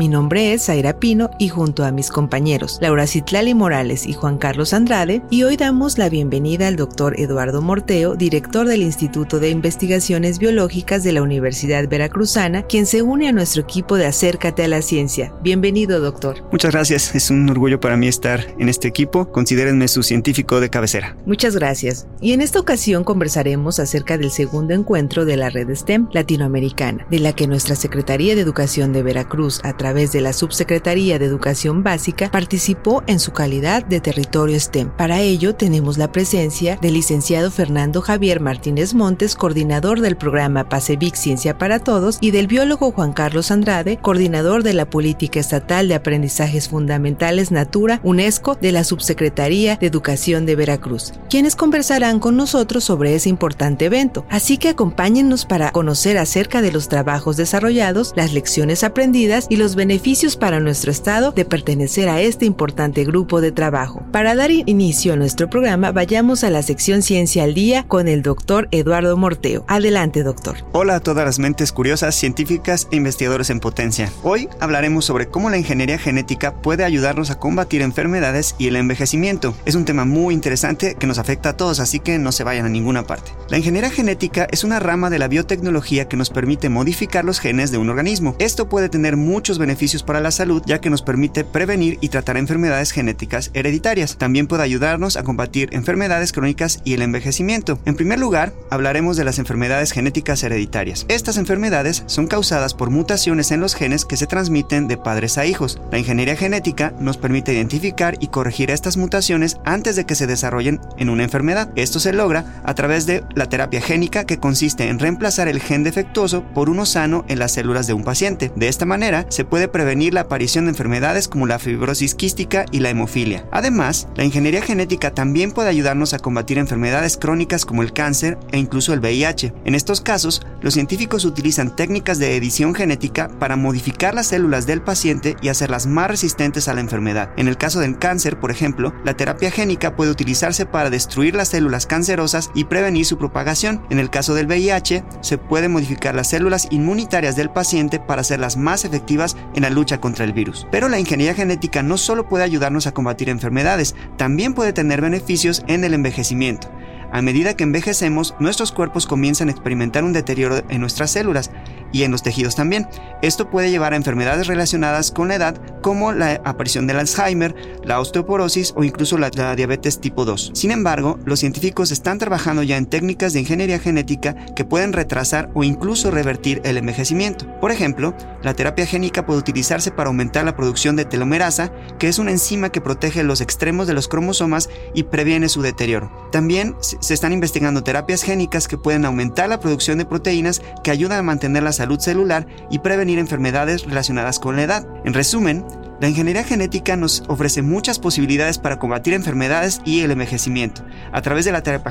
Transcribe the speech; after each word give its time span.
Mi 0.00 0.08
nombre 0.08 0.54
es 0.54 0.64
Zaira 0.64 0.98
Pino 0.98 1.28
y 1.38 1.48
junto 1.48 1.84
a 1.84 1.92
mis 1.92 2.08
compañeros 2.08 2.78
Laura 2.80 3.06
Citlali 3.06 3.52
Morales 3.52 4.06
y 4.06 4.14
Juan 4.14 4.38
Carlos 4.38 4.72
Andrade, 4.72 5.20
y 5.28 5.42
hoy 5.42 5.58
damos 5.58 5.98
la 5.98 6.08
bienvenida 6.08 6.68
al 6.68 6.76
doctor 6.76 7.20
Eduardo 7.20 7.60
Morteo, 7.60 8.14
director 8.14 8.66
del 8.66 8.80
Instituto 8.80 9.40
de 9.40 9.50
Investigaciones 9.50 10.38
Biológicas 10.38 11.04
de 11.04 11.12
la 11.12 11.20
Universidad 11.20 11.86
Veracruzana, 11.86 12.62
quien 12.62 12.86
se 12.86 13.02
une 13.02 13.28
a 13.28 13.32
nuestro 13.32 13.60
equipo 13.60 13.96
de 13.96 14.06
Acércate 14.06 14.64
a 14.64 14.68
la 14.68 14.80
Ciencia. 14.80 15.34
Bienvenido, 15.42 16.00
doctor. 16.00 16.44
Muchas 16.50 16.72
gracias, 16.72 17.14
es 17.14 17.30
un 17.30 17.50
orgullo 17.50 17.78
para 17.78 17.98
mí 17.98 18.08
estar 18.08 18.42
en 18.58 18.70
este 18.70 18.88
equipo. 18.88 19.30
Considérenme 19.30 19.86
su 19.86 20.02
científico 20.02 20.60
de 20.60 20.70
cabecera. 20.70 21.14
Muchas 21.26 21.54
gracias. 21.56 22.06
Y 22.22 22.32
en 22.32 22.40
esta 22.40 22.58
ocasión 22.58 23.04
conversaremos 23.04 23.78
acerca 23.78 24.16
del 24.16 24.30
segundo 24.30 24.72
encuentro 24.72 25.26
de 25.26 25.36
la 25.36 25.50
red 25.50 25.68
STEM 25.74 26.08
latinoamericana, 26.14 27.06
de 27.10 27.18
la 27.18 27.34
que 27.34 27.46
nuestra 27.46 27.76
Secretaría 27.76 28.34
de 28.34 28.40
Educación 28.40 28.94
de 28.94 29.02
Veracruz, 29.02 29.60
a 29.62 29.76
través 29.76 29.89
través 29.90 30.12
de 30.12 30.20
la 30.20 30.32
Subsecretaría 30.32 31.18
de 31.18 31.24
Educación 31.24 31.82
Básica, 31.82 32.30
participó 32.30 33.02
en 33.08 33.18
su 33.18 33.32
calidad 33.32 33.84
de 33.84 33.98
territorio 33.98 34.60
STEM. 34.60 34.90
Para 34.90 35.20
ello, 35.20 35.56
tenemos 35.56 35.98
la 35.98 36.12
presencia 36.12 36.76
del 36.80 36.94
licenciado 36.94 37.50
Fernando 37.50 38.00
Javier 38.00 38.38
Martínez 38.38 38.94
Montes, 38.94 39.34
coordinador 39.34 40.00
del 40.00 40.16
programa 40.16 40.68
PASEVIC 40.68 41.16
Ciencia 41.16 41.58
para 41.58 41.80
Todos, 41.80 42.18
y 42.20 42.30
del 42.30 42.46
biólogo 42.46 42.92
Juan 42.92 43.12
Carlos 43.12 43.50
Andrade, 43.50 43.96
coordinador 43.96 44.62
de 44.62 44.74
la 44.74 44.88
Política 44.88 45.40
Estatal 45.40 45.88
de 45.88 45.96
Aprendizajes 45.96 46.68
Fundamentales 46.68 47.50
Natura 47.50 47.98
UNESCO 48.04 48.54
de 48.54 48.70
la 48.70 48.84
Subsecretaría 48.84 49.74
de 49.74 49.88
Educación 49.88 50.46
de 50.46 50.54
Veracruz, 50.54 51.14
quienes 51.28 51.56
conversarán 51.56 52.20
con 52.20 52.36
nosotros 52.36 52.84
sobre 52.84 53.16
ese 53.16 53.28
importante 53.28 53.86
evento. 53.86 54.24
Así 54.30 54.56
que 54.56 54.68
acompáñennos 54.68 55.46
para 55.46 55.72
conocer 55.72 56.16
acerca 56.16 56.62
de 56.62 56.70
los 56.70 56.88
trabajos 56.88 57.36
desarrollados, 57.36 58.12
las 58.14 58.32
lecciones 58.32 58.84
aprendidas 58.84 59.48
y 59.48 59.56
los 59.56 59.69
beneficios 59.74 60.36
para 60.36 60.60
nuestro 60.60 60.90
Estado 60.90 61.32
de 61.32 61.44
pertenecer 61.44 62.08
a 62.08 62.20
este 62.20 62.46
importante 62.46 63.04
grupo 63.04 63.40
de 63.40 63.52
trabajo. 63.52 64.02
Para 64.12 64.34
dar 64.34 64.50
inicio 64.50 65.12
a 65.12 65.16
nuestro 65.16 65.48
programa, 65.48 65.92
vayamos 65.92 66.44
a 66.44 66.50
la 66.50 66.62
sección 66.62 67.02
Ciencia 67.02 67.44
al 67.44 67.54
Día 67.54 67.84
con 67.86 68.08
el 68.08 68.22
doctor 68.22 68.68
Eduardo 68.70 69.16
Morteo. 69.16 69.64
Adelante, 69.68 70.22
doctor. 70.22 70.58
Hola 70.72 70.96
a 70.96 71.00
todas 71.00 71.24
las 71.24 71.38
mentes 71.38 71.72
curiosas, 71.72 72.14
científicas 72.14 72.88
e 72.90 72.96
investigadores 72.96 73.50
en 73.50 73.60
potencia. 73.60 74.10
Hoy 74.22 74.48
hablaremos 74.60 75.04
sobre 75.04 75.28
cómo 75.28 75.50
la 75.50 75.58
ingeniería 75.58 75.98
genética 75.98 76.54
puede 76.60 76.84
ayudarnos 76.84 77.30
a 77.30 77.38
combatir 77.38 77.82
enfermedades 77.82 78.54
y 78.58 78.68
el 78.68 78.76
envejecimiento. 78.76 79.54
Es 79.64 79.74
un 79.74 79.84
tema 79.84 80.04
muy 80.04 80.34
interesante 80.34 80.96
que 80.96 81.06
nos 81.06 81.18
afecta 81.18 81.50
a 81.50 81.56
todos, 81.56 81.80
así 81.80 82.00
que 82.00 82.18
no 82.18 82.32
se 82.32 82.44
vayan 82.44 82.66
a 82.66 82.70
ninguna 82.70 83.04
parte. 83.04 83.32
La 83.48 83.58
ingeniería 83.58 83.90
genética 83.90 84.48
es 84.50 84.64
una 84.64 84.80
rama 84.80 85.10
de 85.10 85.18
la 85.18 85.28
biotecnología 85.28 86.08
que 86.08 86.16
nos 86.16 86.30
permite 86.30 86.68
modificar 86.68 87.24
los 87.24 87.38
genes 87.38 87.70
de 87.70 87.78
un 87.78 87.88
organismo. 87.88 88.34
Esto 88.38 88.68
puede 88.68 88.88
tener 88.88 89.16
muchos 89.16 89.58
beneficios 89.60 90.02
para 90.02 90.20
la 90.20 90.32
salud 90.32 90.62
ya 90.66 90.80
que 90.80 90.90
nos 90.90 91.02
permite 91.02 91.44
prevenir 91.44 91.98
y 92.00 92.08
tratar 92.08 92.36
enfermedades 92.36 92.90
genéticas 92.90 93.52
hereditarias. 93.54 94.16
También 94.18 94.48
puede 94.48 94.64
ayudarnos 94.64 95.16
a 95.16 95.22
combatir 95.22 95.68
enfermedades 95.72 96.32
crónicas 96.32 96.80
y 96.84 96.94
el 96.94 97.02
envejecimiento. 97.02 97.78
En 97.84 97.94
primer 97.94 98.18
lugar, 98.18 98.52
hablaremos 98.70 99.16
de 99.16 99.24
las 99.24 99.38
enfermedades 99.38 99.92
genéticas 99.92 100.42
hereditarias. 100.42 101.06
Estas 101.08 101.36
enfermedades 101.36 102.02
son 102.06 102.26
causadas 102.26 102.74
por 102.74 102.90
mutaciones 102.90 103.52
en 103.52 103.60
los 103.60 103.74
genes 103.74 104.04
que 104.04 104.16
se 104.16 104.26
transmiten 104.26 104.88
de 104.88 104.96
padres 104.96 105.38
a 105.38 105.46
hijos. 105.46 105.80
La 105.92 105.98
ingeniería 105.98 106.36
genética 106.36 106.92
nos 106.98 107.16
permite 107.16 107.52
identificar 107.52 108.16
y 108.20 108.28
corregir 108.28 108.70
estas 108.70 108.96
mutaciones 108.96 109.58
antes 109.64 109.96
de 109.96 110.06
que 110.06 110.14
se 110.14 110.26
desarrollen 110.26 110.80
en 110.98 111.10
una 111.10 111.24
enfermedad. 111.24 111.70
Esto 111.76 112.00
se 112.00 112.12
logra 112.12 112.62
a 112.64 112.74
través 112.74 113.06
de 113.06 113.22
la 113.34 113.48
terapia 113.48 113.80
génica 113.80 114.24
que 114.24 114.38
consiste 114.38 114.88
en 114.88 114.98
reemplazar 114.98 115.48
el 115.48 115.60
gen 115.60 115.84
defectuoso 115.84 116.44
por 116.54 116.70
uno 116.70 116.86
sano 116.86 117.24
en 117.28 117.38
las 117.38 117.52
células 117.52 117.86
de 117.86 117.92
un 117.92 118.04
paciente. 118.04 118.50
De 118.56 118.68
esta 118.68 118.86
manera 118.86 119.26
se 119.28 119.44
puede 119.50 119.68
prevenir 119.68 120.14
la 120.14 120.22
aparición 120.22 120.64
de 120.64 120.70
enfermedades 120.70 121.28
como 121.28 121.46
la 121.46 121.58
fibrosis 121.58 122.14
quística 122.14 122.64
y 122.70 122.80
la 122.80 122.90
hemofilia. 122.90 123.46
Además, 123.50 124.08
la 124.14 124.24
ingeniería 124.24 124.62
genética 124.62 125.12
también 125.12 125.52
puede 125.52 125.68
ayudarnos 125.68 126.14
a 126.14 126.18
combatir 126.18 126.58
enfermedades 126.58 127.16
crónicas 127.16 127.66
como 127.66 127.82
el 127.82 127.92
cáncer 127.92 128.38
e 128.52 128.58
incluso 128.58 128.94
el 128.94 129.00
VIH. 129.00 129.52
En 129.64 129.74
estos 129.74 130.00
casos, 130.00 130.40
los 130.62 130.74
científicos 130.74 131.24
utilizan 131.24 131.74
técnicas 131.74 132.18
de 132.18 132.36
edición 132.36 132.74
genética 132.74 133.28
para 133.38 133.56
modificar 133.56 134.14
las 134.14 134.28
células 134.28 134.66
del 134.66 134.82
paciente 134.82 135.36
y 135.42 135.48
hacerlas 135.48 135.86
más 135.86 136.08
resistentes 136.08 136.68
a 136.68 136.74
la 136.74 136.80
enfermedad. 136.80 137.30
En 137.36 137.48
el 137.48 137.56
caso 137.56 137.80
del 137.80 137.98
cáncer, 137.98 138.38
por 138.38 138.50
ejemplo, 138.50 138.94
la 139.04 139.14
terapia 139.14 139.50
génica 139.50 139.96
puede 139.96 140.10
utilizarse 140.10 140.66
para 140.66 140.90
destruir 140.90 141.34
las 141.34 141.48
células 141.48 141.86
cancerosas 141.86 142.50
y 142.54 142.64
prevenir 142.64 143.04
su 143.04 143.18
propagación. 143.18 143.82
En 143.90 143.98
el 143.98 144.10
caso 144.10 144.34
del 144.34 144.46
VIH, 144.46 145.04
se 145.20 145.38
puede 145.38 145.68
modificar 145.68 146.14
las 146.14 146.28
células 146.28 146.68
inmunitarias 146.70 147.36
del 147.36 147.50
paciente 147.50 147.98
para 147.98 148.20
hacerlas 148.20 148.56
más 148.56 148.84
efectivas 148.84 149.36
en 149.54 149.62
la 149.62 149.70
lucha 149.70 150.00
contra 150.00 150.24
el 150.24 150.32
virus. 150.32 150.66
Pero 150.70 150.88
la 150.88 150.98
ingeniería 151.00 151.34
genética 151.34 151.82
no 151.82 151.98
solo 151.98 152.28
puede 152.28 152.44
ayudarnos 152.44 152.86
a 152.86 152.92
combatir 152.92 153.28
enfermedades, 153.28 153.94
también 154.16 154.54
puede 154.54 154.72
tener 154.72 155.00
beneficios 155.00 155.62
en 155.66 155.84
el 155.84 155.94
envejecimiento. 155.94 156.70
A 157.12 157.22
medida 157.22 157.54
que 157.54 157.64
envejecemos, 157.64 158.34
nuestros 158.38 158.72
cuerpos 158.72 159.06
comienzan 159.06 159.48
a 159.48 159.52
experimentar 159.52 160.04
un 160.04 160.12
deterioro 160.12 160.62
en 160.68 160.80
nuestras 160.80 161.10
células 161.10 161.50
y 161.92 162.04
en 162.04 162.12
los 162.12 162.22
tejidos 162.22 162.54
también. 162.54 162.86
Esto 163.22 163.50
puede 163.50 163.70
llevar 163.70 163.92
a 163.92 163.96
enfermedades 163.96 164.46
relacionadas 164.46 165.10
con 165.10 165.28
la 165.28 165.34
edad 165.34 165.60
como 165.82 166.12
la 166.12 166.40
aparición 166.44 166.86
del 166.86 166.98
Alzheimer, 166.98 167.54
la 167.84 168.00
osteoporosis 168.00 168.72
o 168.76 168.84
incluso 168.84 169.18
la, 169.18 169.30
diabetes 169.30 170.00
tipo 170.00 170.24
2. 170.24 170.52
Sin 170.54 170.70
embargo, 170.70 171.18
los 171.24 171.40
científicos 171.40 171.90
están 171.90 172.18
trabajando 172.18 172.62
ya 172.62 172.76
en 172.76 172.86
técnicas 172.86 173.32
de 173.32 173.40
ingeniería 173.40 173.78
genética 173.78 174.34
que 174.54 174.64
pueden 174.64 174.92
retrasar 174.92 175.50
o 175.54 175.64
incluso 175.64 176.10
revertir 176.10 176.60
el 176.64 176.76
envejecimiento. 176.76 177.46
Por 177.60 177.72
ejemplo, 177.72 178.14
la 178.42 178.54
terapia 178.54 178.86
génica 178.86 179.26
puede 179.26 179.40
utilizarse 179.40 179.90
para 179.90 180.08
aumentar 180.08 180.44
la 180.44 180.56
producción 180.56 180.96
de 180.96 181.04
telomerasa, 181.04 181.72
que 181.98 182.08
es 182.08 182.18
una 182.18 182.30
enzima 182.30 182.70
que 182.70 182.80
protege 182.80 183.22
los 183.22 183.40
extremos 183.40 183.86
de 183.86 183.94
los 183.94 184.08
cromosomas 184.08 184.70
y 184.94 185.04
previene 185.04 185.48
su 185.48 185.62
deterioro. 185.62 186.28
También 186.32 186.76
se 187.00 187.14
están 187.14 187.32
investigando 187.32 187.82
terapias 187.82 188.22
génicas 188.22 188.68
que 188.68 188.78
pueden 188.78 189.04
aumentar 189.04 189.48
la 189.48 189.60
producción 189.60 189.98
de 189.98 190.04
proteínas 190.04 190.62
que 190.82 190.90
ayudan 190.90 191.18
a 191.18 191.22
mantener 191.22 191.62
la 191.62 191.72
salud 191.72 191.98
celular 191.98 192.46
y 192.70 192.78
prevenir 192.78 193.18
enfermedades 193.18 193.84
relacionadas 193.84 194.38
con 194.38 194.56
la 194.56 194.62
edad. 194.62 194.86
En 195.04 195.14
resumen, 195.14 195.64
la 196.00 196.08
ingeniería 196.08 196.44
genética 196.44 196.96
nos 196.96 197.22
ofrece 197.28 197.60
muchas 197.60 197.98
posibilidades 197.98 198.58
para 198.58 198.78
combatir 198.78 199.12
enfermedades 199.12 199.82
y 199.84 200.00
el 200.00 200.10
envejecimiento. 200.10 200.82
A 201.12 201.20
través 201.20 201.44
de 201.44 201.52
la 201.52 201.62
terapia 201.62 201.90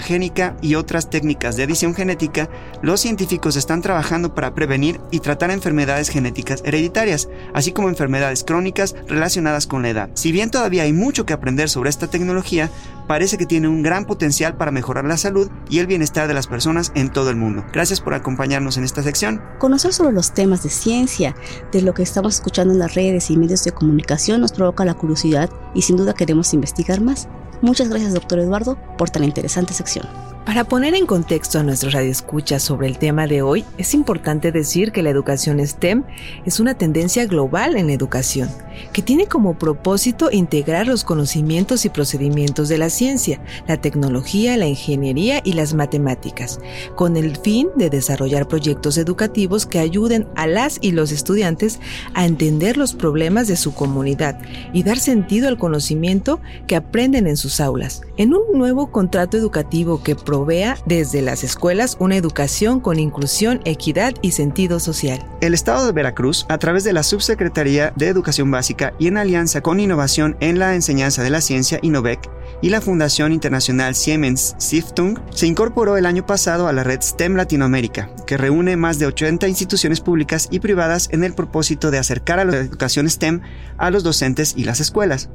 y 0.62 0.76
otras 0.76 1.10
técnicas 1.10 1.56
de 1.56 1.64
edición 1.64 1.94
genética, 1.94 2.50
los 2.82 3.02
científicos 3.02 3.56
están 3.56 3.82
trabajando 3.82 4.34
para 4.34 4.56
prevenir 4.56 5.00
y 5.12 5.20
tratar 5.20 5.52
enfermedades 5.52 6.10
genéticas 6.10 6.64
hereditarias, 6.66 7.30
así 7.54 7.72
como 7.72 7.90
enfermedades 7.90 8.44
crónicas 8.44 8.96
relacionadas 9.08 9.68
con 9.68 9.84
la 9.84 9.90
edad. 9.90 10.10
Si 10.16 10.32
bien 10.32 10.50
todavía 10.50 10.84
hay 10.84 10.94
mucho 10.94 11.26
que 11.26 11.34
aprender 11.34 11.70
sobre 11.70 11.92
esta 11.92 12.08
tecnología, 12.08 12.72
parece 13.08 13.38
que 13.38 13.46
tiene 13.46 13.68
un 13.68 13.84
gran 13.84 14.06
potencial 14.06 14.58
para 14.58 14.72
mejorar 14.72 15.06
la 15.06 15.18
salud 15.18 15.50
y 15.70 15.80
el 15.80 15.88
bienestar 15.88 16.28
de 16.28 16.34
las 16.34 16.48
personas 16.48 16.92
en 16.96 17.10
todo 17.10 17.30
el 17.30 17.36
mundo. 17.36 17.66
Gracias 17.74 18.02
por 18.02 18.14
acompañarnos 18.14 18.78
en 18.78 18.84
esta 18.84 19.04
sección. 19.04 19.42
Conocer 19.60 19.94
sobre 19.94 20.14
los 20.14 20.34
temas 20.34 20.64
de 20.64 20.70
ciencia, 20.70 21.36
de 21.72 21.82
lo 21.82 21.94
que 21.94 22.04
estamos 22.04 22.36
escuchando 22.36 22.74
en 22.74 22.80
las 22.80 22.96
redes 22.96 23.30
y 23.30 23.38
medios 23.38 23.64
de 23.64 23.72
comunicación, 23.72 23.99
nos 24.42 24.52
provoca 24.52 24.86
la 24.86 24.94
curiosidad 24.94 25.50
y 25.74 25.82
sin 25.82 25.98
duda 25.98 26.14
queremos 26.14 26.54
investigar 26.54 27.02
más. 27.02 27.28
Muchas 27.62 27.90
gracias, 27.90 28.14
doctor 28.14 28.40
Eduardo, 28.40 28.78
por 28.98 29.10
tan 29.10 29.24
interesante 29.24 29.74
sección. 29.74 30.08
Para 30.50 30.64
poner 30.64 30.96
en 30.96 31.06
contexto 31.06 31.60
a 31.60 31.64
nuestros 31.64 31.94
radioescuchas 31.94 32.64
sobre 32.64 32.88
el 32.88 32.98
tema 32.98 33.28
de 33.28 33.44
hoy, 33.44 33.66
es 33.78 33.94
importante 33.94 34.52
decir 34.52 34.92
que 34.92 35.04
la 35.04 35.12
educación 35.12 35.60
STEM 35.60 36.06
es 36.44 36.60
una 36.60 36.74
tendencia 36.74 37.28
global 37.28 37.78
en 37.78 37.86
la 37.86 37.94
educación, 37.94 38.50
que 38.92 39.04
tiene 39.04 39.28
como 39.28 39.60
propósito 39.60 40.32
integrar 40.32 40.88
los 40.88 41.04
conocimientos 41.04 41.86
y 41.86 41.90
procedimientos 41.90 42.68
de 42.68 42.80
la 42.80 42.90
ciencia, 42.90 43.40
la 43.68 43.78
tecnología, 43.78 44.58
la 44.58 44.66
ingeniería 44.66 45.40
y 45.44 45.54
las 45.54 45.76
matemáticas, 45.76 46.60
con 46.96 47.16
el 47.16 47.38
fin 47.38 47.68
de 47.76 47.92
desarrollar 47.92 48.48
proyectos 48.48 48.98
educativos 48.98 49.68
que 49.68 49.78
ayuden 49.78 50.28
a 50.36 50.48
las 50.48 50.80
y 50.82 50.94
los 50.94 51.12
estudiantes 51.12 51.80
a 52.16 52.26
entender 52.26 52.76
los 52.76 52.96
problemas 52.96 53.48
de 53.48 53.56
su 53.56 53.76
comunidad 53.76 54.40
y 54.74 54.82
dar 54.82 54.98
sentido 54.98 55.48
al 55.48 55.60
conocimiento 55.60 56.40
que 56.66 56.76
aprenden 56.76 57.28
en 57.28 57.38
sus 57.38 57.49
aulas. 57.60 58.02
En 58.18 58.34
un 58.34 58.44
nuevo 58.54 58.92
contrato 58.92 59.38
educativo 59.38 60.04
que 60.04 60.16
provea 60.16 60.78
desde 60.86 61.22
las 61.22 61.44
escuelas 61.44 61.98
una 62.00 62.16
educación 62.16 62.80
con 62.80 63.00
inclusión, 63.00 63.62
equidad 63.66 64.14
y 64.22 64.32
sentido 64.32 64.80
social. 64.80 65.26
El 65.42 65.54
Estado 65.54 65.86
de 65.86 65.92
Veracruz, 65.92 66.46
a 66.50 66.60
través 66.60 66.84
de 66.84 66.94
la 66.94 67.04
Subsecretaría 67.04 67.92
de 67.96 68.08
Educación 68.08 68.52
Básica 68.52 68.94
y 69.00 69.08
en 69.08 69.18
alianza 69.18 69.62
con 69.62 69.80
Innovación 69.80 70.38
en 70.40 70.60
la 70.60 70.76
Enseñanza 70.76 71.24
de 71.24 71.32
la 71.32 71.42
Ciencia, 71.42 71.80
INOVEC, 71.82 72.30
y 72.62 72.70
la 72.70 72.82
Fundación 72.82 73.32
Internacional 73.32 73.96
Siemens 73.96 74.56
Stiftung, 74.60 75.18
se 75.32 75.48
incorporó 75.48 75.98
el 75.98 76.06
año 76.06 76.26
pasado 76.26 76.68
a 76.68 76.74
la 76.74 76.84
red 76.84 77.02
STEM 77.02 77.36
Latinoamérica, 77.36 78.10
que 78.26 78.38
reúne 78.38 78.76
más 78.76 79.00
de 79.00 79.06
80 79.06 79.48
instituciones 79.48 80.02
públicas 80.02 80.48
y 80.52 80.60
privadas 80.60 81.10
en 81.12 81.24
el 81.24 81.34
propósito 81.34 81.92
de 81.92 82.00
acercar 82.00 82.40
a 82.40 82.46
la 82.46 82.58
educación 82.58 83.10
STEM 83.10 83.42
a 83.78 83.92
los 83.92 84.04
docentes 84.04 84.54
y 84.58 84.66
las 84.66 84.80
escuelas. 84.80 85.30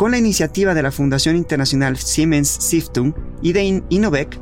Con 0.00 0.12
la 0.12 0.18
iniciativa 0.18 0.72
de 0.72 0.82
la 0.82 0.92
Fundación 0.92 1.36
Internacional 1.36 1.98
Siemens 1.98 2.48
Stiftung 2.48 3.12
y 3.42 3.52
de 3.52 3.82
Innovec, 3.90 4.40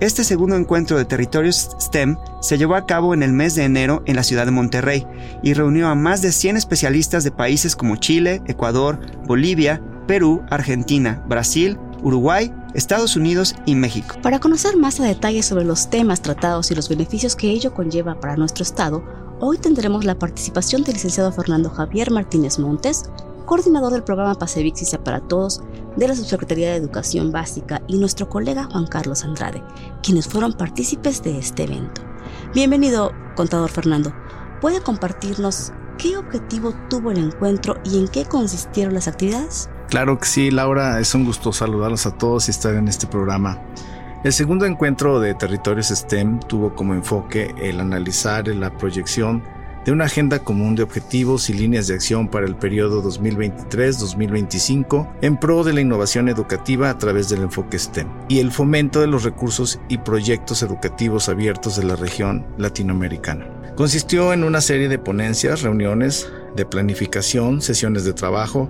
este 0.00 0.22
segundo 0.22 0.54
encuentro 0.54 0.98
de 0.98 1.06
territorios 1.06 1.70
STEM 1.80 2.18
se 2.42 2.58
llevó 2.58 2.74
a 2.74 2.84
cabo 2.84 3.14
en 3.14 3.22
el 3.22 3.32
mes 3.32 3.54
de 3.54 3.64
enero 3.64 4.02
en 4.04 4.16
la 4.16 4.22
ciudad 4.22 4.44
de 4.44 4.50
Monterrey 4.50 5.06
y 5.42 5.54
reunió 5.54 5.88
a 5.88 5.94
más 5.94 6.20
de 6.20 6.30
100 6.30 6.58
especialistas 6.58 7.24
de 7.24 7.30
países 7.30 7.74
como 7.74 7.96
Chile, 7.96 8.42
Ecuador, 8.48 9.00
Bolivia, 9.26 9.82
Perú, 10.06 10.42
Argentina, 10.50 11.24
Brasil, 11.26 11.78
Uruguay, 12.02 12.52
Estados 12.74 13.16
Unidos 13.16 13.54
y 13.64 13.76
México. 13.76 14.14
Para 14.22 14.40
conocer 14.40 14.76
más 14.76 15.00
a 15.00 15.04
detalle 15.04 15.42
sobre 15.42 15.64
los 15.64 15.88
temas 15.88 16.20
tratados 16.20 16.70
y 16.70 16.74
los 16.74 16.90
beneficios 16.90 17.34
que 17.34 17.48
ello 17.48 17.72
conlleva 17.72 18.20
para 18.20 18.36
nuestro 18.36 18.62
Estado, 18.62 19.02
hoy 19.40 19.56
tendremos 19.56 20.04
la 20.04 20.18
participación 20.18 20.84
del 20.84 20.96
licenciado 20.96 21.32
Fernando 21.32 21.70
Javier 21.70 22.10
Martínez 22.10 22.58
Montes, 22.58 23.04
coordinador 23.48 23.94
del 23.94 24.04
programa 24.04 24.34
Pasevixis 24.34 24.94
para 25.02 25.20
Todos 25.20 25.62
de 25.96 26.06
la 26.06 26.14
Subsecretaría 26.14 26.70
de 26.70 26.76
Educación 26.76 27.32
Básica, 27.32 27.80
y 27.88 27.96
nuestro 27.96 28.28
colega 28.28 28.64
Juan 28.64 28.86
Carlos 28.86 29.24
Andrade, 29.24 29.64
quienes 30.02 30.28
fueron 30.28 30.52
partícipes 30.52 31.22
de 31.22 31.38
este 31.38 31.64
evento. 31.64 32.02
Bienvenido, 32.52 33.10
contador 33.36 33.70
Fernando. 33.70 34.12
¿Puede 34.60 34.82
compartirnos 34.82 35.72
qué 35.96 36.18
objetivo 36.18 36.74
tuvo 36.90 37.10
el 37.10 37.18
encuentro 37.18 37.76
y 37.84 37.98
en 37.98 38.08
qué 38.08 38.26
consistieron 38.26 38.92
las 38.92 39.08
actividades? 39.08 39.70
Claro 39.88 40.18
que 40.18 40.26
sí, 40.26 40.50
Laura, 40.50 41.00
es 41.00 41.14
un 41.14 41.24
gusto 41.24 41.50
saludarlos 41.50 42.04
a 42.04 42.18
todos 42.18 42.48
y 42.48 42.50
estar 42.50 42.74
en 42.74 42.86
este 42.86 43.06
programa. 43.06 43.58
El 44.24 44.34
segundo 44.34 44.66
encuentro 44.66 45.20
de 45.20 45.32
territorios 45.32 45.88
STEM 45.88 46.40
tuvo 46.40 46.74
como 46.74 46.92
enfoque 46.92 47.54
el 47.56 47.80
analizar 47.80 48.46
la 48.48 48.76
proyección 48.76 49.42
de 49.88 49.92
una 49.92 50.04
agenda 50.04 50.40
común 50.40 50.74
de 50.74 50.82
objetivos 50.82 51.48
y 51.48 51.54
líneas 51.54 51.86
de 51.86 51.94
acción 51.94 52.28
para 52.28 52.44
el 52.44 52.56
periodo 52.56 53.02
2023-2025 53.04 55.08
en 55.22 55.38
pro 55.38 55.64
de 55.64 55.72
la 55.72 55.80
innovación 55.80 56.28
educativa 56.28 56.90
a 56.90 56.98
través 56.98 57.30
del 57.30 57.40
enfoque 57.40 57.78
STEM 57.78 58.06
y 58.28 58.40
el 58.40 58.52
fomento 58.52 59.00
de 59.00 59.06
los 59.06 59.24
recursos 59.24 59.80
y 59.88 59.96
proyectos 59.96 60.62
educativos 60.62 61.30
abiertos 61.30 61.76
de 61.76 61.84
la 61.84 61.96
región 61.96 62.44
latinoamericana. 62.58 63.50
Consistió 63.76 64.34
en 64.34 64.44
una 64.44 64.60
serie 64.60 64.90
de 64.90 64.98
ponencias, 64.98 65.62
reuniones 65.62 66.30
de 66.54 66.66
planificación, 66.66 67.62
sesiones 67.62 68.04
de 68.04 68.12
trabajo, 68.12 68.68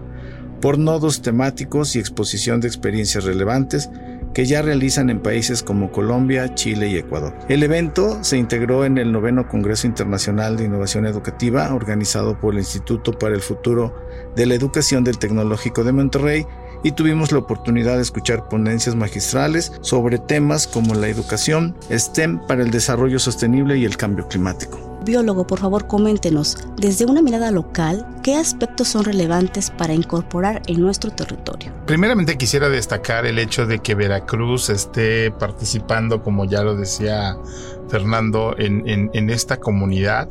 por 0.61 0.79
nodos 0.79 1.21
temáticos 1.21 1.97
y 1.97 1.99
exposición 1.99 2.61
de 2.61 2.69
experiencias 2.69 3.25
relevantes 3.25 3.91
que 4.35 4.47
ya 4.47 4.63
realizan 4.63 5.11
en 5.11 5.21
países 5.21 5.63
como 5.63 5.91
Colombia, 5.91 6.55
Chile 6.55 6.89
y 6.89 6.97
Ecuador. 6.97 7.35
El 7.49 7.63
evento 7.63 8.23
se 8.23 8.39
integró 8.39 8.85
en 8.85 8.99
el 8.99 9.13
noveno 9.13 9.49
Congreso 9.49 9.87
Internacional 9.87 10.57
de 10.57 10.65
Innovación 10.65 11.07
Educativa 11.07 11.75
organizado 11.75 12.39
por 12.39 12.55
el 12.55 12.61
Instituto 12.61 13.13
para 13.13 13.35
el 13.35 13.41
Futuro 13.41 13.95
de 14.37 14.47
la 14.47 14.55
Educación 14.55 15.05
del 15.05 15.19
Tecnológico 15.19 15.85
de 15.85 15.93
Monterrey 15.93 16.47
y 16.83 16.93
tuvimos 16.93 17.33
la 17.33 17.39
oportunidad 17.39 17.97
de 17.97 18.03
escuchar 18.03 18.49
ponencias 18.49 18.95
magistrales 18.95 19.73
sobre 19.81 20.19
temas 20.19 20.67
como 20.67 20.95
la 20.95 21.09
educación, 21.09 21.75
STEM 21.91 22.41
para 22.47 22.63
el 22.63 22.71
desarrollo 22.71 23.19
sostenible 23.19 23.77
y 23.79 23.85
el 23.85 23.97
cambio 23.97 24.29
climático. 24.29 24.89
Biólogo, 25.05 25.47
por 25.47 25.61
favor, 25.61 25.87
coméntenos, 25.87 26.59
desde 26.77 27.07
una 27.07 27.23
mirada 27.23 27.51
local, 27.51 28.07
¿qué 28.23 28.35
aspectos 28.35 28.89
son 28.89 29.05
relevantes 29.05 29.71
para 29.71 29.95
incorporar 29.95 30.61
en 30.67 30.81
nuestro 30.81 31.11
territorio? 31.11 31.73
Primeramente 31.87 32.37
quisiera 32.37 32.69
destacar 32.69 33.25
el 33.25 33.39
hecho 33.39 33.65
de 33.67 33.79
que 33.79 33.95
Veracruz 33.95 34.69
esté 34.69 35.31
participando, 35.31 36.23
como 36.23 36.45
ya 36.45 36.63
lo 36.63 36.77
decía 36.77 37.37
Fernando, 37.89 38.55
en, 38.59 38.83
en 38.87 39.31
esta 39.31 39.59
comunidad 39.59 40.29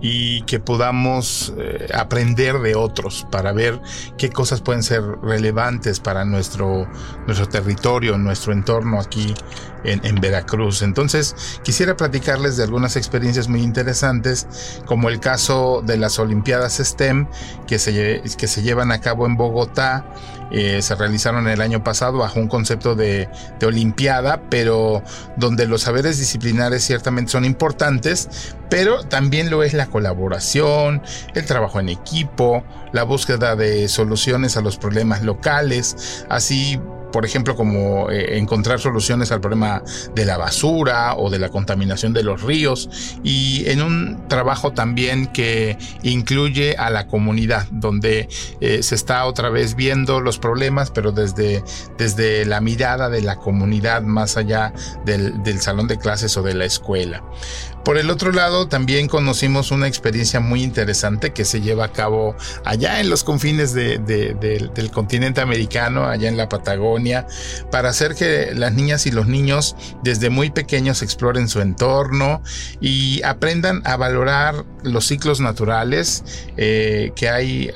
y 0.00 0.42
que 0.42 0.60
podamos 0.60 1.54
eh, 1.58 1.88
aprender 1.94 2.58
de 2.60 2.74
otros 2.74 3.26
para 3.30 3.52
ver 3.52 3.80
qué 4.18 4.30
cosas 4.30 4.60
pueden 4.60 4.82
ser 4.82 5.02
relevantes 5.22 6.00
para 6.00 6.24
nuestro, 6.24 6.88
nuestro 7.26 7.48
territorio, 7.48 8.18
nuestro 8.18 8.52
entorno 8.52 9.00
aquí 9.00 9.34
en, 9.84 10.20
Veracruz. 10.20 10.82
Entonces, 10.82 11.60
quisiera 11.62 11.96
platicarles 11.96 12.56
de 12.56 12.64
algunas 12.64 12.96
experiencias 12.96 13.48
muy 13.48 13.62
interesantes, 13.62 14.80
como 14.84 15.08
el 15.08 15.20
caso 15.20 15.82
de 15.84 15.96
las 15.96 16.18
Olimpiadas 16.18 16.78
STEM 16.78 17.28
que 17.66 17.78
se, 17.78 18.22
que 18.36 18.48
se 18.48 18.62
llevan 18.62 18.90
a 18.92 19.00
cabo 19.00 19.26
en 19.26 19.36
Bogotá. 19.36 20.04
Eh, 20.50 20.80
se 20.82 20.94
realizaron 20.94 21.48
el 21.48 21.60
año 21.60 21.82
pasado 21.82 22.18
bajo 22.18 22.38
un 22.38 22.48
concepto 22.48 22.94
de, 22.94 23.28
de 23.58 23.66
Olimpiada, 23.66 24.42
pero 24.48 25.02
donde 25.36 25.66
los 25.66 25.82
saberes 25.82 26.18
disciplinares 26.18 26.84
ciertamente 26.84 27.32
son 27.32 27.44
importantes, 27.44 28.54
pero 28.70 29.04
también 29.04 29.50
lo 29.50 29.62
es 29.62 29.74
la 29.74 29.86
colaboración, 29.86 31.02
el 31.34 31.44
trabajo 31.44 31.80
en 31.80 31.88
equipo, 31.88 32.64
la 32.92 33.02
búsqueda 33.02 33.56
de 33.56 33.88
soluciones 33.88 34.56
a 34.56 34.60
los 34.60 34.76
problemas 34.76 35.22
locales, 35.22 36.24
así 36.28 36.80
por 37.12 37.24
ejemplo, 37.24 37.56
como 37.56 38.10
eh, 38.10 38.38
encontrar 38.38 38.80
soluciones 38.80 39.32
al 39.32 39.40
problema 39.40 39.82
de 40.14 40.24
la 40.24 40.36
basura 40.36 41.14
o 41.16 41.30
de 41.30 41.38
la 41.38 41.48
contaminación 41.48 42.12
de 42.12 42.22
los 42.22 42.42
ríos 42.42 42.90
y 43.22 43.64
en 43.68 43.82
un 43.82 44.28
trabajo 44.28 44.72
también 44.72 45.26
que 45.26 45.78
incluye 46.02 46.76
a 46.76 46.90
la 46.90 47.06
comunidad, 47.06 47.66
donde 47.70 48.28
eh, 48.60 48.82
se 48.82 48.94
está 48.94 49.24
otra 49.26 49.48
vez 49.50 49.76
viendo 49.76 50.20
los 50.20 50.38
problemas, 50.38 50.90
pero 50.90 51.12
desde, 51.12 51.62
desde 51.98 52.44
la 52.44 52.60
mirada 52.60 53.08
de 53.08 53.22
la 53.22 53.36
comunidad 53.36 54.02
más 54.02 54.36
allá 54.36 54.72
del, 55.04 55.42
del 55.42 55.60
salón 55.60 55.88
de 55.88 55.98
clases 55.98 56.36
o 56.36 56.42
de 56.42 56.54
la 56.54 56.64
escuela. 56.64 57.22
Por 57.86 57.98
el 57.98 58.10
otro 58.10 58.32
lado, 58.32 58.66
también 58.66 59.06
conocimos 59.06 59.70
una 59.70 59.86
experiencia 59.86 60.40
muy 60.40 60.64
interesante 60.64 61.32
que 61.32 61.44
se 61.44 61.60
lleva 61.60 61.84
a 61.84 61.92
cabo 61.92 62.34
allá 62.64 62.98
en 62.98 63.08
los 63.08 63.22
confines 63.22 63.74
del 63.74 64.90
continente 64.92 65.40
americano, 65.40 66.04
allá 66.04 66.28
en 66.28 66.36
la 66.36 66.48
Patagonia, 66.48 67.28
para 67.70 67.90
hacer 67.90 68.16
que 68.16 68.50
las 68.56 68.72
niñas 68.72 69.06
y 69.06 69.12
los 69.12 69.28
niños 69.28 69.76
desde 70.02 70.30
muy 70.30 70.50
pequeños 70.50 71.00
exploren 71.00 71.48
su 71.48 71.60
entorno 71.60 72.42
y 72.80 73.22
aprendan 73.22 73.82
a 73.84 73.96
valorar 73.96 74.64
los 74.86 75.06
ciclos 75.06 75.40
naturales 75.40 76.24
eh, 76.56 77.12
que 77.14 77.28
hay 77.28 77.70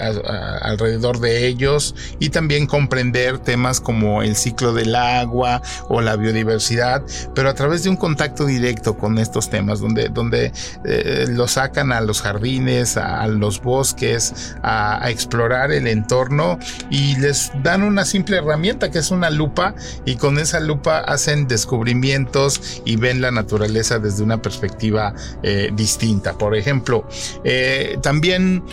alrededor 0.63 1.21
de 1.21 1.47
ellos 1.47 1.95
y 2.19 2.31
también 2.31 2.67
comprender 2.67 3.39
temas 3.39 3.81
como 3.81 4.23
el 4.23 4.37
ciclo 4.37 4.73
del 4.73 4.95
agua 4.95 5.63
o 5.89 6.01
la 6.01 6.17
biodiversidad, 6.17 7.03
pero 7.35 7.49
a 7.49 7.55
través 7.55 7.85
de 7.85 7.91
un 7.91 7.97
contacto 7.97 8.47
directo 8.47 8.97
con 8.97 9.19
estos 9.19 9.51
temas, 9.51 9.81
donde 9.81 10.01
donde, 10.09 10.53
eh, 10.85 11.27
lo 11.29 11.49
sacan 11.49 11.93
a 11.93 12.01
los 12.01 12.23
jardines, 12.23 12.97
a, 12.97 13.27
los 13.27 13.61
bosques, 13.61 14.55
a, 14.63 15.11
explorar 15.11 15.73
el 15.73 15.87
entorno 15.87 16.59
y 16.91 17.17
les 17.17 17.53
dan 17.63 17.83
una 17.83 18.05
simple 18.05 18.39
herramienta 18.39 18.91
que 18.91 18.99
es 18.99 19.11
una 19.11 19.31
lupa 19.31 19.75
y 20.05 20.17
con 20.17 20.39
esa 20.39 20.61
lupa 20.61 20.99
hacen 20.99 21.49
descubrimientos 21.49 22.83
y 22.85 22.97
ven 22.97 23.21
la 23.21 23.31
naturaleza 23.31 23.99
desde 23.99 24.23
una 24.23 24.41
perspectiva 24.41 25.15
eh, 25.43 25.71
distinta. 25.75 26.35
Por 26.39 26.55
ejemplo, 26.55 27.00
eh, 27.45 27.99
también 28.03 28.65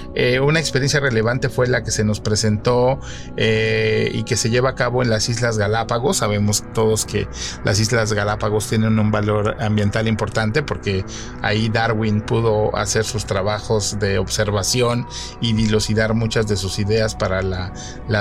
una 0.41 0.59
experiencia 0.59 0.99
relevante 0.99 1.49
fue 1.49 1.67
la 1.67 1.83
que 1.83 1.91
se 1.91 2.03
nos 2.03 2.19
presentó 2.19 2.99
y 3.37 4.23
que 4.23 4.35
se 4.35 4.49
lleva 4.49 4.71
a 4.71 4.75
cabo 4.75 5.03
en 5.03 5.09
las 5.09 5.29
Islas 5.29 5.57
Galápagos. 5.57 6.17
Sabemos 6.17 6.63
todos 6.73 7.05
que 7.05 7.27
las 7.63 7.79
Islas 7.79 8.13
Galápagos 8.13 8.67
tienen 8.67 8.99
un 8.99 9.11
valor 9.11 9.57
ambiental 9.59 10.07
importante 10.07 10.63
porque 10.63 11.05
Ahí 11.41 11.69
Darwin 11.69 12.21
pudo 12.21 12.75
hacer 12.75 13.03
sus 13.05 13.25
trabajos 13.25 13.99
de 13.99 14.17
observación 14.17 15.07
y 15.41 15.53
dilucidar 15.53 16.13
muchas 16.13 16.47
de 16.47 16.57
sus 16.57 16.79
ideas 16.79 17.15
para 17.15 17.41
la, 17.41 17.71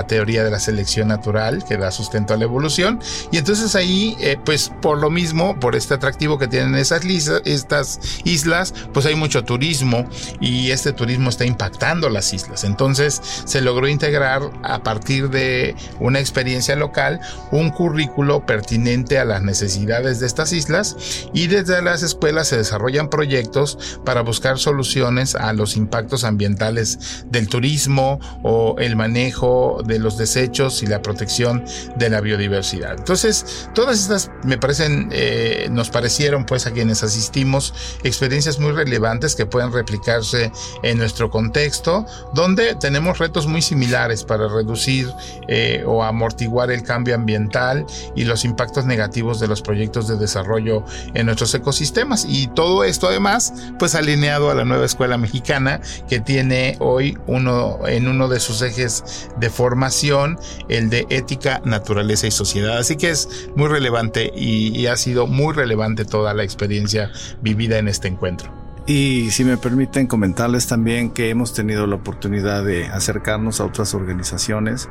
teoría 0.07 0.45
de 0.45 0.51
la 0.51 0.61
selección 0.61 1.09
natural 1.09 1.65
que 1.67 1.77
da 1.77 1.91
sustento 1.91 2.35
a 2.35 2.37
la 2.37 2.45
evolución. 2.45 3.01
Y 3.33 3.39
entonces 3.39 3.75
ahí, 3.75 4.17
eh, 4.21 4.37
pues 4.45 4.71
por 4.83 4.99
lo 4.99 5.11
mismo, 5.11 5.59
por 5.59 5.75
este 5.75 5.95
atractivo 5.95 6.39
que 6.39 6.49
tienen 6.49 6.75
esas 6.75 7.05
estas 7.45 8.01
islas, 8.25 8.75
pues 8.93 9.07
hay 9.07 9.15
mucho 9.15 9.45
turismo 9.45 9.96
y 10.41 10.71
este 10.71 10.93
turismo 10.93 11.31
está 11.31 11.45
impactando 11.45 12.09
las 12.09 12.33
islas. 12.33 12.65
Entonces 12.65 13.21
se 13.45 13.61
logró 13.61 13.89
integrar 13.89 14.43
a 14.63 14.83
partir 14.83 15.31
de 15.31 15.75
una 16.01 16.21
experiencia 16.21 16.77
local 16.77 17.21
un 17.51 17.71
currículo 17.71 18.45
pertinente 18.45 19.19
a 19.19 19.25
las 19.25 19.43
necesidades 19.43 20.21
de 20.21 20.27
estas 20.27 20.53
islas 20.53 20.97
y 21.33 21.47
desde 21.47 21.81
las 21.83 22.03
escuelas 22.03 22.49
se 22.49 22.57
desarrolla 22.57 22.97
proyectos 23.11 24.01
para 24.05 24.23
buscar 24.23 24.59
soluciones 24.59 25.35
a 25.35 25.53
los 25.53 25.77
impactos 25.77 26.25
ambientales 26.25 27.25
del 27.27 27.49
turismo 27.49 28.19
o 28.43 28.77
el 28.79 28.97
manejo 28.97 29.83
de 29.87 29.99
los 29.99 30.17
desechos 30.17 30.83
y 30.83 30.87
la 30.87 31.03
protección 31.03 31.65
de 31.97 32.11
la 32.11 32.21
biodiversidad. 32.21 32.97
Entonces, 32.99 33.69
todas 33.75 34.01
estas 34.01 34.31
me 34.43 34.59
parecen, 34.59 35.09
eh, 35.13 35.69
nos 35.71 35.91
parecieron 35.91 36.47
pues 36.47 36.67
a 36.67 36.73
quienes 36.73 37.03
asistimos 37.03 37.75
experiencias 38.03 38.59
muy 38.59 38.73
relevantes 38.73 39.35
que 39.35 39.47
pueden 39.47 39.73
replicarse 39.77 40.51
en 40.83 40.99
nuestro 40.99 41.31
contexto, 41.31 42.07
donde 42.35 42.75
tenemos 42.75 43.19
retos 43.19 43.47
muy 43.47 43.63
similares 43.63 44.25
para 44.25 44.49
reducir 44.49 45.09
eh, 45.49 45.85
o 45.87 46.03
amortiguar 46.03 46.71
el 46.71 46.83
cambio 46.83 47.15
ambiental 47.15 47.87
y 48.15 48.25
los 48.25 48.45
impactos 48.45 48.87
negativos 48.87 49.39
de 49.39 49.49
los 49.49 49.63
proyectos 49.63 50.09
de 50.09 50.17
desarrollo 50.17 50.85
en 51.15 51.27
nuestros 51.27 51.55
ecosistemas. 51.55 52.27
Y 52.29 52.49
todo 52.49 52.85
esto 52.85 53.09
además, 53.09 53.53
pues 53.79 53.95
alineado 53.95 54.51
a 54.51 54.55
la 54.55 54.65
nueva 54.65 54.87
escuela 54.87 55.19
mexicana 55.19 55.81
que 56.09 56.21
tiene 56.21 56.77
hoy 56.81 57.19
uno 57.27 57.79
en 57.87 58.09
uno 58.09 58.29
de 58.29 58.41
sus 58.41 58.63
ejes 58.63 59.29
de 59.39 59.51
formación 59.51 60.39
el 60.69 60.91
de 60.91 61.07
ética, 61.11 61.61
naturaleza 61.65 62.27
y 62.27 62.31
sociedad. 62.31 62.79
Así 62.79 62.97
que 62.97 63.11
es 63.11 63.49
muy 63.55 63.69
relevante 63.69 64.33
y 64.35 64.87
ha 64.87 64.97
sido 64.97 65.27
muy 65.27 65.55
relevante 65.55 66.05
toda 66.05 66.35
la 66.35 66.45
experiencia 66.45 67.11
vivida 67.43 67.79
en 67.79 67.89
este 67.89 68.09
encuentro. 68.09 68.66
Y 68.87 69.33
si 69.33 69.45
me 69.45 69.57
permiten 69.57 70.07
comentarles 70.07 70.69
también 70.69 71.11
que 71.11 71.29
hemos 71.29 71.53
tenido 71.53 71.89
la 71.89 71.97
oportunidad 71.97 72.65
de 72.65 72.87
acercarnos 72.87 73.61
a 73.61 73.65
otras 73.65 73.95
organizaciones 73.95 74.89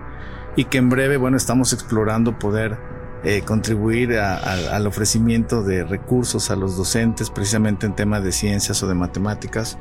y 0.58 0.66
que 0.66 0.80
en 0.80 0.90
breve, 0.90 1.16
bueno, 1.16 1.38
estamos 1.38 1.72
explorando 1.72 2.38
poder 2.38 2.78
eh, 3.24 3.42
contribuir 3.44 4.18
al 4.20 4.86
ofrecimiento 4.86 5.64
de 5.64 5.86
recursos 5.86 6.52
a 6.52 6.58
los 6.58 6.76
docentes 6.76 7.30
precisamente 7.30 7.86
en 7.86 7.96
temas 7.96 8.22
de 8.22 8.34
ciencias 8.34 8.84
o 8.84 8.88
de 8.88 8.96
matemáticas 8.96 9.78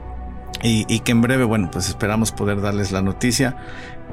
y, 0.63 1.01
que 1.01 1.13
en 1.13 1.21
breve, 1.21 1.45
bueno, 1.45 1.71
pues 1.71 1.89
esperamos 1.89 2.33
poder 2.33 2.61
darles 2.61 2.91
la 2.91 3.03
noticia. 3.03 3.57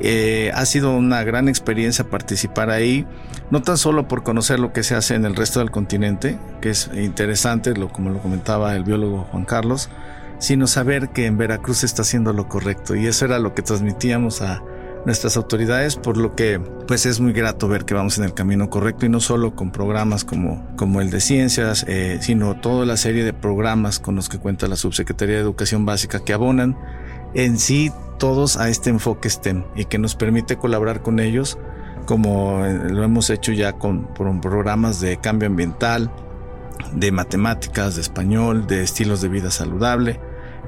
Eh, 0.01 0.51
ha 0.53 0.65
sido 0.65 0.95
una 0.95 1.23
gran 1.23 1.47
experiencia 1.47 2.09
participar 2.09 2.69
ahí, 2.69 3.05
no 3.51 3.61
tan 3.61 3.77
solo 3.77 4.07
por 4.07 4.23
conocer 4.23 4.59
lo 4.59 4.73
que 4.73 4.83
se 4.83 4.95
hace 4.95 5.15
en 5.15 5.25
el 5.25 5.35
resto 5.35 5.59
del 5.59 5.71
continente, 5.71 6.37
que 6.59 6.71
es 6.71 6.89
interesante, 6.93 7.75
lo, 7.75 7.89
como 7.89 8.09
lo 8.09 8.19
comentaba 8.19 8.75
el 8.75 8.83
biólogo 8.83 9.27
Juan 9.31 9.45
Carlos, 9.45 9.89
sino 10.39 10.67
saber 10.67 11.09
que 11.09 11.25
en 11.25 11.37
Veracruz 11.37 11.79
se 11.79 11.85
está 11.85 12.01
haciendo 12.01 12.33
lo 12.33 12.49
correcto 12.49 12.95
y 12.95 13.05
eso 13.05 13.25
era 13.25 13.37
lo 13.37 13.53
que 13.53 13.61
transmitíamos 13.61 14.41
a, 14.41 14.63
nuestras 15.05 15.37
autoridades, 15.37 15.95
por 15.95 16.17
lo 16.17 16.35
que 16.35 16.59
pues 16.87 17.05
es 17.05 17.19
muy 17.19 17.33
grato 17.33 17.67
ver 17.67 17.85
que 17.85 17.93
vamos 17.93 18.17
en 18.17 18.23
el 18.23 18.33
camino 18.33 18.69
correcto 18.69 19.05
y 19.05 19.09
no 19.09 19.19
solo 19.19 19.55
con 19.55 19.71
programas 19.71 20.23
como, 20.23 20.67
como 20.75 21.01
el 21.01 21.09
de 21.09 21.21
ciencias, 21.21 21.85
eh, 21.87 22.19
sino 22.21 22.59
toda 22.59 22.85
la 22.85 22.97
serie 22.97 23.23
de 23.23 23.33
programas 23.33 23.99
con 23.99 24.15
los 24.15 24.29
que 24.29 24.37
cuenta 24.37 24.67
la 24.67 24.75
Subsecretaría 24.75 25.35
de 25.35 25.41
Educación 25.41 25.85
Básica 25.85 26.23
que 26.23 26.33
abonan 26.33 26.77
en 27.33 27.57
sí 27.57 27.91
todos 28.19 28.57
a 28.57 28.69
este 28.69 28.89
enfoque 28.89 29.29
STEM 29.29 29.63
y 29.75 29.85
que 29.85 29.97
nos 29.97 30.15
permite 30.15 30.57
colaborar 30.57 31.01
con 31.01 31.19
ellos 31.19 31.57
como 32.05 32.65
eh, 32.65 32.89
lo 32.89 33.03
hemos 33.03 33.29
hecho 33.29 33.51
ya 33.51 33.73
con, 33.73 34.03
con 34.15 34.41
programas 34.41 34.99
de 34.99 35.17
cambio 35.17 35.47
ambiental, 35.47 36.11
de 36.93 37.11
matemáticas, 37.11 37.95
de 37.95 38.01
español, 38.01 38.67
de 38.67 38.83
estilos 38.83 39.21
de 39.21 39.29
vida 39.29 39.51
saludable 39.51 40.19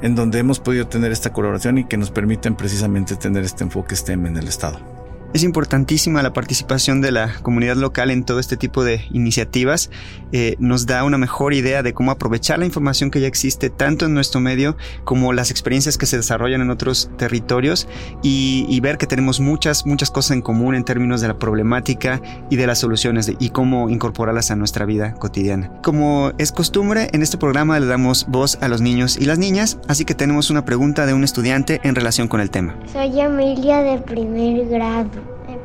en 0.03 0.15
donde 0.15 0.37
hemos 0.37 0.59
podido 0.59 0.85
tener 0.85 1.13
esta 1.13 1.31
colaboración 1.31 1.77
y 1.77 1.85
que 1.85 1.97
nos 1.97 2.11
permiten 2.11 2.55
precisamente 2.55 3.15
tener 3.15 3.45
este 3.45 3.63
enfoque 3.63 3.95
STEM 3.95 4.25
en 4.25 4.37
el 4.37 4.49
Estado. 4.49 4.92
Es 5.33 5.41
importantísima 5.41 6.21
la 6.21 6.31
participación 6.31 7.01
de 7.01 7.11
la 7.11 7.33
comunidad 7.41 7.75
local 7.75 8.11
en 8.11 8.23
todo 8.23 8.39
este 8.39 8.55
tipo 8.55 8.83
de 8.83 9.01
iniciativas. 9.11 9.89
Eh, 10.31 10.55
nos 10.59 10.85
da 10.85 11.03
una 11.03 11.17
mejor 11.17 11.55
idea 11.55 11.81
de 11.81 11.93
cómo 11.93 12.11
aprovechar 12.11 12.59
la 12.59 12.65
información 12.65 13.09
que 13.09 13.19
ya 13.19 13.25
existe 13.27 13.71
tanto 13.71 14.05
en 14.05 14.13
nuestro 14.13 14.39
medio 14.41 14.77
como 15.05 15.33
las 15.33 15.49
experiencias 15.49 15.97
que 15.97 16.05
se 16.05 16.17
desarrollan 16.17 16.61
en 16.61 16.69
otros 16.69 17.09
territorios 17.17 17.87
y, 18.21 18.79
ver 18.83 18.97
que 18.97 19.07
tenemos 19.07 19.39
muchas, 19.39 19.85
muchas 19.85 20.11
cosas 20.11 20.31
en 20.31 20.41
común 20.41 20.75
en 20.75 20.83
términos 20.83 21.21
de 21.21 21.29
la 21.29 21.39
problemática 21.39 22.21
y 22.49 22.57
de 22.57 22.67
las 22.67 22.79
soluciones 22.79 23.31
y 23.39 23.49
cómo 23.49 23.89
incorporarlas 23.89 24.51
a 24.51 24.57
nuestra 24.57 24.85
vida 24.85 25.13
cotidiana. 25.15 25.71
Como 25.81 26.33
es 26.37 26.51
costumbre, 26.51 27.07
en 27.13 27.23
este 27.23 27.37
programa 27.37 27.79
le 27.79 27.85
damos 27.85 28.27
voz 28.27 28.57
a 28.61 28.67
los 28.67 28.81
niños 28.81 29.17
y 29.17 29.25
las 29.25 29.39
niñas, 29.39 29.79
así 29.87 30.03
que 30.03 30.15
tenemos 30.15 30.49
una 30.49 30.65
pregunta 30.65 31.05
de 31.05 31.13
un 31.13 31.23
estudiante 31.23 31.79
en 31.83 31.95
relación 31.95 32.27
con 32.27 32.41
el 32.41 32.49
tema. 32.49 32.75
Soy 32.91 33.21
Emilia 33.21 33.81
de 33.83 33.99
primer 33.99 34.67
grado. 34.67 35.22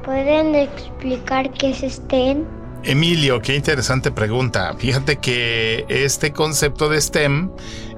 ¿Me 0.09 0.25
pueden 0.25 0.55
explicar 0.55 1.53
qué 1.53 1.69
es 1.69 1.81
STEM? 1.81 2.47
Emilio, 2.83 3.43
qué 3.43 3.55
interesante 3.55 4.11
pregunta. 4.11 4.75
Fíjate 4.79 5.17
que 5.17 5.85
este 5.91 6.33
concepto 6.33 6.89
de 6.89 6.99
STEM 6.99 7.51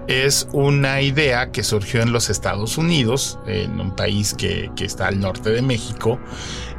es 0.09 0.49
una 0.53 1.03
idea 1.03 1.53
que 1.53 1.63
surgió 1.63 2.03
en 2.03 2.13
los 2.13 2.29
Estados 2.29 2.79
Unidos, 2.79 3.39
en 3.47 3.79
un 3.79 3.95
país 3.95 4.35
que, 4.35 4.73
está 4.81 5.07
al 5.07 5.21
norte 5.21 5.51
de 5.51 5.63
México, 5.63 6.19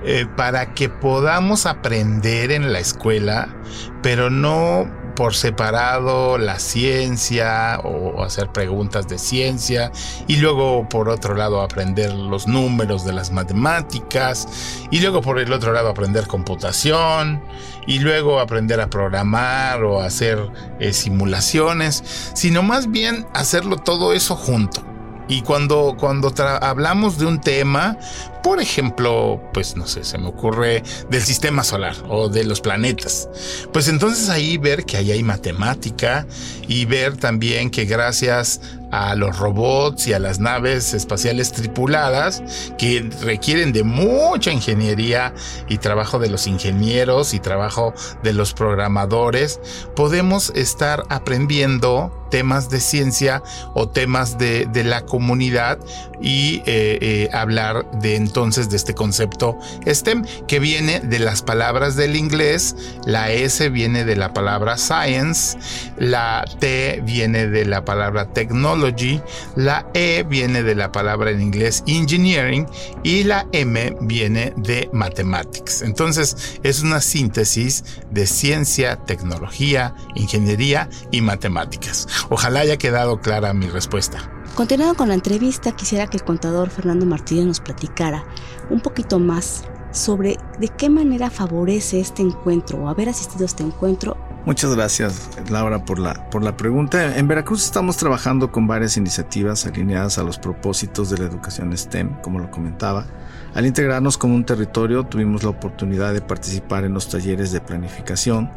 eh, 0.03 0.25
para 0.35 0.73
que 0.73 0.89
podamos 0.89 1.65
aprender 1.65 2.51
en 2.51 2.73
la 2.73 2.79
escuela, 2.79 3.55
pero 4.03 4.29
no 4.29 4.91
por 5.15 5.35
separado 5.35 6.37
la 6.37 6.59
ciencia 6.59 7.79
o 7.83 8.23
hacer 8.23 8.51
preguntas 8.51 9.07
de 9.07 9.17
ciencia 9.17 9.91
y 10.27 10.37
luego 10.37 10.87
por 10.89 11.09
otro 11.09 11.35
lado 11.35 11.61
aprender 11.61 12.13
los 12.13 12.47
números 12.47 13.05
de 13.05 13.13
las 13.13 13.31
matemáticas 13.31 14.47
y 14.91 14.99
luego 14.99 15.21
por 15.21 15.39
el 15.39 15.51
otro 15.53 15.73
lado 15.73 15.89
aprender 15.89 16.27
computación 16.27 17.43
y 17.87 17.99
luego 17.99 18.39
aprender 18.39 18.81
a 18.81 18.89
programar 18.89 19.83
o 19.83 20.01
hacer 20.01 20.39
eh, 20.79 20.93
simulaciones, 20.93 22.03
sino 22.33 22.63
más 22.63 22.91
bien 22.91 23.25
hacerlo 23.33 23.77
todo 23.77 24.13
eso 24.13 24.35
junto. 24.35 24.90
Y 25.31 25.43
cuando, 25.43 25.95
cuando 25.97 26.33
hablamos 26.59 27.17
de 27.17 27.25
un 27.25 27.39
tema, 27.39 27.97
por 28.43 28.59
ejemplo, 28.59 29.41
pues 29.53 29.77
no 29.77 29.87
sé, 29.87 30.03
se 30.03 30.17
me 30.17 30.27
ocurre 30.27 30.83
del 31.09 31.21
sistema 31.21 31.63
solar 31.63 31.95
o 32.09 32.27
de 32.27 32.43
los 32.43 32.59
planetas, 32.59 33.29
pues 33.71 33.87
entonces 33.87 34.27
ahí 34.27 34.57
ver 34.57 34.83
que 34.83 34.97
ahí 34.97 35.09
hay 35.09 35.23
matemática 35.23 36.27
y 36.67 36.83
ver 36.83 37.15
también 37.15 37.69
que 37.69 37.85
gracias 37.85 38.59
a 38.91 39.15
los 39.15 39.39
robots 39.39 40.05
y 40.07 40.11
a 40.11 40.19
las 40.19 40.41
naves 40.41 40.93
espaciales 40.93 41.53
tripuladas 41.53 42.43
que 42.77 43.09
requieren 43.21 43.71
de 43.71 43.83
mucha 43.83 44.51
ingeniería 44.51 45.33
y 45.69 45.77
trabajo 45.77 46.19
de 46.19 46.29
los 46.29 46.45
ingenieros 46.45 47.33
y 47.33 47.39
trabajo 47.39 47.93
de 48.21 48.33
los 48.33 48.53
programadores, 48.53 49.61
podemos 49.95 50.49
estar 50.55 51.05
aprendiendo 51.07 52.20
temas 52.31 52.69
de 52.69 52.79
ciencia 52.79 53.43
o 53.75 53.87
temas 53.87 54.39
de, 54.39 54.67
la 54.81 55.05
comunidad 55.05 55.77
y 56.19 56.63
eh, 56.65 56.97
eh, 57.01 57.29
hablar 57.33 57.85
de 57.99 58.15
entonces 58.15 58.69
de 58.71 58.77
este 58.77 58.95
concepto 58.95 59.59
STEM 59.85 60.25
que 60.47 60.59
viene 60.59 61.01
de 61.01 61.19
las 61.19 61.43
palabras 61.43 61.95
del 61.95 62.15
inglés, 62.15 62.75
la 63.05 63.31
S 63.31 63.69
viene 63.69 64.05
de 64.05 64.15
la 64.15 64.33
palabra 64.33 64.77
science, 64.77 65.57
la 65.97 66.45
T 66.59 67.01
viene 67.05 67.47
de 67.47 67.65
la 67.65 67.85
palabra 67.85 68.25
technology, 68.33 69.21
la 69.55 69.85
E 69.93 70.23
viene 70.27 70.63
de 70.63 70.73
la 70.73 70.91
palabra 70.91 71.29
en 71.29 71.41
inglés 71.41 71.83
engineering 71.85 72.65
y 73.03 73.23
la 73.23 73.45
M 73.51 73.97
viene 74.01 74.53
de 74.55 74.89
mathematics. 74.93 75.81
Entonces 75.81 76.59
es 76.63 76.81
una 76.81 77.01
síntesis 77.01 77.83
de 78.09 78.25
ciencia, 78.25 78.95
tecnología, 78.95 79.93
ingeniería 80.15 80.89
y 81.11 81.21
matemáticas. 81.21 82.07
Ojalá 82.29 82.61
haya 82.61 82.77
quedado 82.77 83.19
clara 83.21 83.53
mi 83.53 83.67
respuesta. 83.67 84.31
Continuando 84.55 84.95
con 84.95 85.07
la 85.07 85.13
entrevista, 85.13 85.71
quisiera 85.71 86.07
que 86.07 86.17
el 86.17 86.23
contador 86.23 86.69
Fernando 86.69 87.05
Martínez 87.05 87.45
nos 87.45 87.59
platicara 87.59 88.25
un 88.69 88.81
poquito 88.81 89.19
más 89.19 89.63
sobre 89.91 90.37
de 90.59 90.67
qué 90.69 90.89
manera 90.89 91.29
favorece 91.29 91.99
este 91.99 92.21
encuentro 92.21 92.79
o 92.79 92.89
haber 92.89 93.09
asistido 93.09 93.43
a 93.43 93.45
este 93.45 93.63
encuentro 93.63 94.17
Muchas 94.43 94.73
gracias, 94.73 95.29
Laura, 95.51 95.85
por 95.85 95.99
la, 95.99 96.27
por 96.31 96.43
la 96.43 96.57
pregunta. 96.57 97.15
En 97.15 97.27
Veracruz 97.27 97.63
estamos 97.63 97.97
trabajando 97.97 98.51
con 98.51 98.65
varias 98.65 98.97
iniciativas 98.97 99.67
alineadas 99.67 100.17
a 100.17 100.23
los 100.23 100.39
propósitos 100.39 101.11
de 101.11 101.19
la 101.19 101.25
educación 101.25 101.77
STEM, 101.77 102.19
como 102.23 102.39
lo 102.39 102.49
comentaba. 102.49 103.05
Al 103.53 103.67
integrarnos 103.67 104.17
como 104.17 104.33
un 104.33 104.43
territorio, 104.43 105.03
tuvimos 105.03 105.43
la 105.43 105.51
oportunidad 105.51 106.11
de 106.15 106.21
participar 106.21 106.85
en 106.85 106.93
los 106.95 107.07
talleres 107.07 107.51
de 107.51 107.61
planificación 107.61 108.49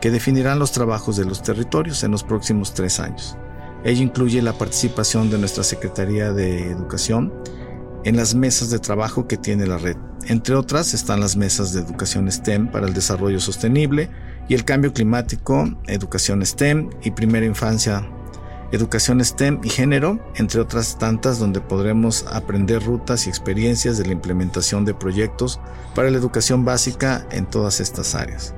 que 0.00 0.10
definirán 0.10 0.58
los 0.58 0.72
trabajos 0.72 1.16
de 1.16 1.24
los 1.24 1.42
territorios 1.42 2.02
en 2.04 2.10
los 2.10 2.24
próximos 2.24 2.74
tres 2.74 3.00
años. 3.00 3.36
Ello 3.84 4.02
incluye 4.02 4.42
la 4.42 4.52
participación 4.52 5.30
de 5.30 5.38
nuestra 5.38 5.64
Secretaría 5.64 6.32
de 6.32 6.70
Educación 6.70 7.32
en 8.04 8.16
las 8.16 8.34
mesas 8.34 8.70
de 8.70 8.78
trabajo 8.78 9.26
que 9.26 9.36
tiene 9.36 9.66
la 9.66 9.78
red. 9.78 9.96
Entre 10.26 10.54
otras 10.54 10.94
están 10.94 11.20
las 11.20 11.36
mesas 11.36 11.72
de 11.72 11.80
educación 11.80 12.30
STEM 12.30 12.70
para 12.70 12.86
el 12.86 12.94
desarrollo 12.94 13.40
sostenible, 13.40 14.10
y 14.48 14.54
el 14.54 14.64
cambio 14.64 14.92
climático, 14.92 15.68
educación 15.86 16.44
STEM 16.44 16.90
y 17.02 17.10
primera 17.10 17.44
infancia, 17.44 18.08
educación 18.72 19.22
STEM 19.22 19.60
y 19.62 19.68
género, 19.68 20.18
entre 20.36 20.60
otras 20.60 20.98
tantas 20.98 21.38
donde 21.38 21.60
podremos 21.60 22.24
aprender 22.32 22.82
rutas 22.82 23.26
y 23.26 23.30
experiencias 23.30 23.98
de 23.98 24.06
la 24.06 24.12
implementación 24.12 24.84
de 24.84 24.94
proyectos 24.94 25.60
para 25.94 26.10
la 26.10 26.18
educación 26.18 26.64
básica 26.64 27.26
en 27.30 27.46
todas 27.46 27.80
estas 27.80 28.14
áreas. 28.14 28.54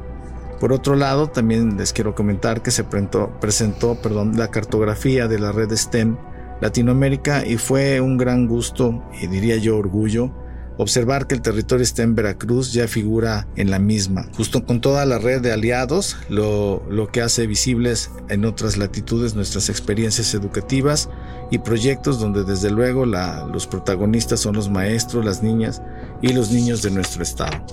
Por 0.61 0.75
otro 0.75 0.95
lado, 0.95 1.29
también 1.29 1.79
les 1.79 1.95
quiero 1.95 2.15
comentar 2.15 2.63
que 2.63 2.71
se 2.71 2.85
presentó, 2.85 4.01
perdón, 4.03 4.37
la 4.37 4.51
cartografía 4.51 5.27
de 5.27 5.39
la 5.39 5.53
red 5.53 5.75
STEM 5.75 6.19
Latinoamérica 6.61 7.47
y 7.47 7.57
fue 7.57 8.03
un 8.03 8.19
gran 8.19 8.47
gusto 8.47 9.03
y 9.19 9.27
diría 9.27 9.57
yo 9.57 9.79
orgullo 9.79 10.31
observar 10.77 11.27
que 11.27 11.35
el 11.35 11.43
territorio 11.43 11.83
está 11.83 12.03
en 12.03 12.15
Veracruz 12.15 12.73
ya 12.73 12.89
figura 12.89 13.47
en 13.57 13.71
la 13.71 13.79
misma, 13.79 14.29
justo 14.35 14.65
con 14.65 14.81
toda 14.81 15.05
la 15.05 15.19
red 15.19 15.43
de 15.43 15.53
aliados, 15.53 16.17
lo 16.31 17.09
que 17.13 17.21
hace 17.21 17.47
visibles 17.47 18.11
en 18.29 18.47
otras 18.47 18.79
latitudes 18.79 19.35
nuestras 19.35 19.69
experiencias 19.69 20.33
educativas 20.33 21.11
y 21.51 21.59
proyectos 21.59 22.19
donde 22.19 22.45
desde 22.45 22.71
luego 22.71 23.05
los 23.05 23.67
protagonistas 23.67 24.41
son 24.41 24.57
los 24.57 24.71
maestros, 24.71 25.25
las 25.25 25.43
niñas 25.43 25.83
y 26.23 26.33
los 26.33 26.51
niños 26.51 26.81
de 26.81 26.91
nuestro 26.91 27.23
estado. 27.23 27.65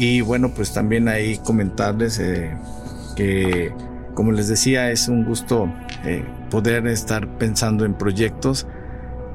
Y 0.00 0.22
bueno, 0.22 0.48
pues 0.54 0.72
también 0.72 1.08
ahí 1.08 1.36
comentarles 1.36 2.18
eh, 2.20 2.56
que, 3.16 3.70
como 4.14 4.32
les 4.32 4.48
decía, 4.48 4.90
es 4.90 5.08
un 5.08 5.26
gusto 5.26 5.70
eh, 6.06 6.24
poder 6.48 6.86
estar 6.86 7.28
pensando 7.36 7.84
en 7.84 7.92
proyectos 7.92 8.66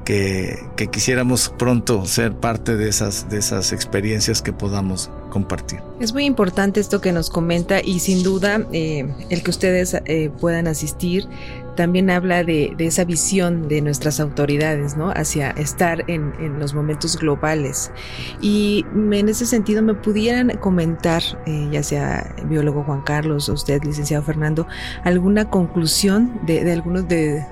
que, 0.04 0.58
quisiéramos 0.90 1.54
pronto 1.56 2.04
ser 2.04 2.34
parte 2.34 2.76
de 2.76 2.88
esas, 2.88 3.30
de 3.30 3.38
esas 3.38 3.72
experiencias 3.72 4.42
que 4.42 4.52
podamos 4.52 5.08
compartir. 5.30 5.78
Es 6.00 6.12
muy 6.12 6.24
importante 6.24 6.80
esto 6.80 7.00
que 7.00 7.12
nos 7.12 7.30
comenta 7.30 7.80
y 7.80 8.00
sin 8.00 8.24
duda 8.24 8.66
eh, 8.72 9.06
el 9.30 9.44
que 9.44 9.50
ustedes 9.50 9.96
puedan 10.40 10.66
asistir 10.66 11.28
también 11.76 12.10
habla 12.10 12.42
de, 12.42 12.74
esa 12.78 13.04
visión 13.04 13.68
de 13.68 13.80
nuestras 13.82 14.18
autoridades, 14.18 14.96
¿no? 14.96 15.10
Hacia 15.10 15.50
estar 15.50 16.04
en, 16.08 16.32
los 16.58 16.74
momentos 16.74 17.16
globales. 17.16 17.92
Y 18.40 18.84
en 18.94 19.28
ese 19.28 19.46
sentido, 19.46 19.82
¿me 19.82 19.94
pudieran 19.94 20.56
comentar, 20.58 21.22
eh, 21.46 21.68
ya 21.70 21.82
sea 21.82 22.34
biólogo 22.46 22.82
Juan 22.82 23.02
Carlos 23.02 23.48
usted, 23.48 23.82
licenciado 23.84 24.24
Fernando, 24.24 24.66
alguna 25.04 25.48
conclusión 25.50 26.40
de, 26.46 26.72
algunos 26.72 27.06
de, 27.06 27.46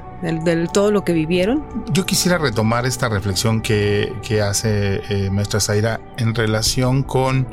todo 0.73 0.91
lo 0.91 1.05
que 1.05 1.13
vivieron? 1.13 1.65
Yo 1.93 2.07
quisiera 2.07 2.39
retomar 2.39 2.87
esta 2.87 3.09
reflexión 3.09 3.61
que, 3.61 4.11
hace 4.43 5.03
eh, 5.11 5.31
maestra 5.31 5.61
Zaira 5.61 6.01
en 6.17 6.35
relación 6.35 7.03
con 7.03 7.47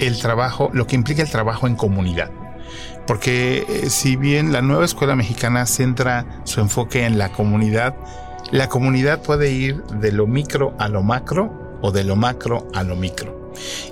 el 0.00 0.18
trabajo, 0.18 0.70
lo 0.72 0.86
que 0.86 0.96
implica 0.96 1.22
el 1.22 1.30
trabajo 1.30 1.66
en 1.66 1.76
comunidad 1.76 2.30
porque 3.06 3.64
eh, 3.68 3.90
si 3.90 4.16
bien 4.16 4.52
la 4.52 4.62
nueva 4.62 4.84
escuela 4.84 5.16
mexicana 5.16 5.66
centra 5.66 6.42
su 6.44 6.60
enfoque 6.60 7.04
en 7.04 7.18
la 7.18 7.30
comunidad, 7.30 7.94
la 8.50 8.68
comunidad 8.68 9.22
puede 9.22 9.52
ir 9.52 9.82
de 9.84 10.12
lo 10.12 10.26
micro 10.26 10.74
a 10.78 10.88
lo 10.88 11.02
macro 11.02 11.78
o 11.82 11.92
de 11.92 12.04
lo 12.04 12.16
macro 12.16 12.68
a 12.74 12.82
lo 12.82 12.96
micro. 12.96 13.36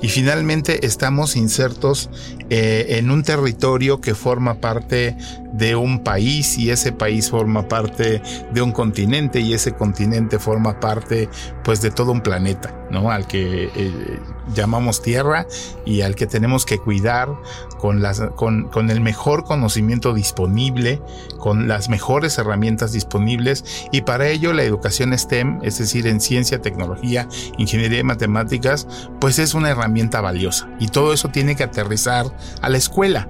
Y 0.02 0.08
finalmente 0.08 0.86
estamos 0.86 1.36
insertos 1.36 2.10
eh, 2.50 2.86
en 2.98 3.10
un 3.10 3.22
territorio 3.22 4.00
que 4.00 4.14
forma 4.14 4.60
parte 4.60 5.16
de 5.52 5.76
un 5.76 6.00
país 6.00 6.58
y 6.58 6.70
ese 6.70 6.92
país 6.92 7.30
forma 7.30 7.68
parte 7.68 8.20
de 8.52 8.62
un 8.62 8.72
continente 8.72 9.40
y 9.40 9.54
ese 9.54 9.72
continente 9.72 10.38
forma 10.38 10.80
parte 10.80 11.28
pues 11.62 11.80
de 11.80 11.90
todo 11.90 12.12
un 12.12 12.20
planeta, 12.20 12.74
Al 13.10 13.26
que 13.26 13.70
eh, 13.74 14.20
llamamos 14.54 15.02
tierra 15.02 15.46
y 15.84 16.02
al 16.02 16.14
que 16.14 16.26
tenemos 16.26 16.64
que 16.64 16.78
cuidar 16.78 17.28
con, 17.78 18.02
las, 18.02 18.20
con 18.36 18.90
el 18.90 19.00
mejor 19.00 19.44
conocimiento 19.44 20.14
disponible, 20.14 21.02
con 21.38 21.68
las 21.68 21.88
mejores 21.88 22.38
herramientas 22.38 22.92
disponibles. 22.92 23.64
Y 23.92 24.02
para 24.02 24.28
ello 24.28 24.52
la 24.52 24.62
educación 24.62 25.16
STEM, 25.16 25.60
es 25.62 25.78
decir, 25.78 26.06
en 26.06 26.20
ciencia, 26.20 26.62
tecnología, 26.62 27.28
ingeniería 27.58 28.00
y 28.00 28.04
matemáticas, 28.04 28.86
pues 29.20 29.38
es 29.38 29.54
una 29.54 29.70
herramienta 29.70 30.20
valiosa. 30.20 30.68
Y 30.80 30.88
todo 30.88 31.12
eso 31.12 31.28
tiene 31.28 31.56
que 31.56 31.64
aterrizar 31.64 32.26
a 32.62 32.68
la 32.68 32.78
escuela 32.78 33.28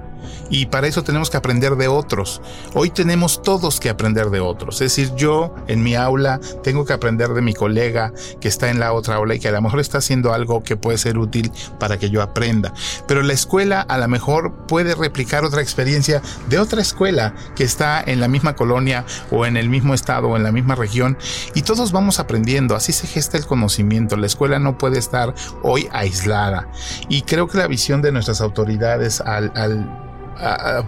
y 0.50 0.66
para 0.66 0.86
eso 0.86 1.02
tenemos 1.02 1.30
que 1.30 1.36
aprender 1.36 1.76
de 1.76 1.88
otros. 1.88 2.40
Hoy 2.74 2.90
tenemos 2.90 3.42
todos 3.42 3.80
que 3.80 3.90
aprender 3.90 4.30
de 4.30 4.40
otros. 4.40 4.80
Es 4.80 4.96
decir, 4.96 5.14
yo 5.16 5.54
en 5.66 5.82
mi 5.82 5.94
aula 5.94 6.40
tengo 6.62 6.84
que 6.84 6.92
aprender 6.92 7.30
de 7.30 7.42
mi 7.42 7.54
colega 7.54 8.12
que 8.40 8.48
está 8.48 8.70
en 8.70 8.80
la 8.80 8.92
otra 8.92 9.16
aula 9.16 9.34
y 9.34 9.40
que 9.40 9.48
a 9.48 9.52
lo 9.52 9.62
mejor 9.62 9.80
está 9.80 9.98
haciendo 9.98 10.32
algo 10.32 10.62
que 10.62 10.76
puede 10.76 10.98
ser 10.98 11.18
útil 11.18 11.52
para 11.78 11.98
que 11.98 12.10
yo 12.10 12.22
aprenda. 12.22 12.72
Pero 13.06 13.22
la 13.22 13.32
escuela 13.32 13.80
a 13.80 13.98
lo 13.98 14.08
mejor 14.08 14.52
puede 14.66 14.94
replicar 14.94 15.44
otra 15.44 15.62
experiencia 15.62 16.22
de 16.48 16.58
otra 16.58 16.80
escuela 16.80 17.34
que 17.56 17.64
está 17.64 18.02
en 18.04 18.20
la 18.20 18.28
misma 18.28 18.54
colonia 18.54 19.04
o 19.30 19.46
en 19.46 19.56
el 19.56 19.68
mismo 19.68 19.94
estado 19.94 20.28
o 20.28 20.36
en 20.36 20.42
la 20.42 20.52
misma 20.52 20.74
región 20.74 21.16
y 21.54 21.62
todos 21.62 21.92
vamos 21.92 22.18
aprendiendo. 22.20 22.76
Así 22.76 22.92
se 22.92 23.06
gesta 23.06 23.36
el 23.36 23.46
conocimiento. 23.46 24.16
La 24.16 24.26
escuela 24.26 24.58
no 24.58 24.78
puede 24.78 24.98
estar 24.98 25.34
hoy 25.62 25.88
aislada. 25.92 26.68
Y 27.08 27.22
creo 27.22 27.48
que 27.48 27.58
la 27.58 27.66
visión 27.66 28.02
de 28.02 28.12
nuestras 28.12 28.40
autoridades 28.40 29.20
al, 29.20 29.52
al 29.54 30.13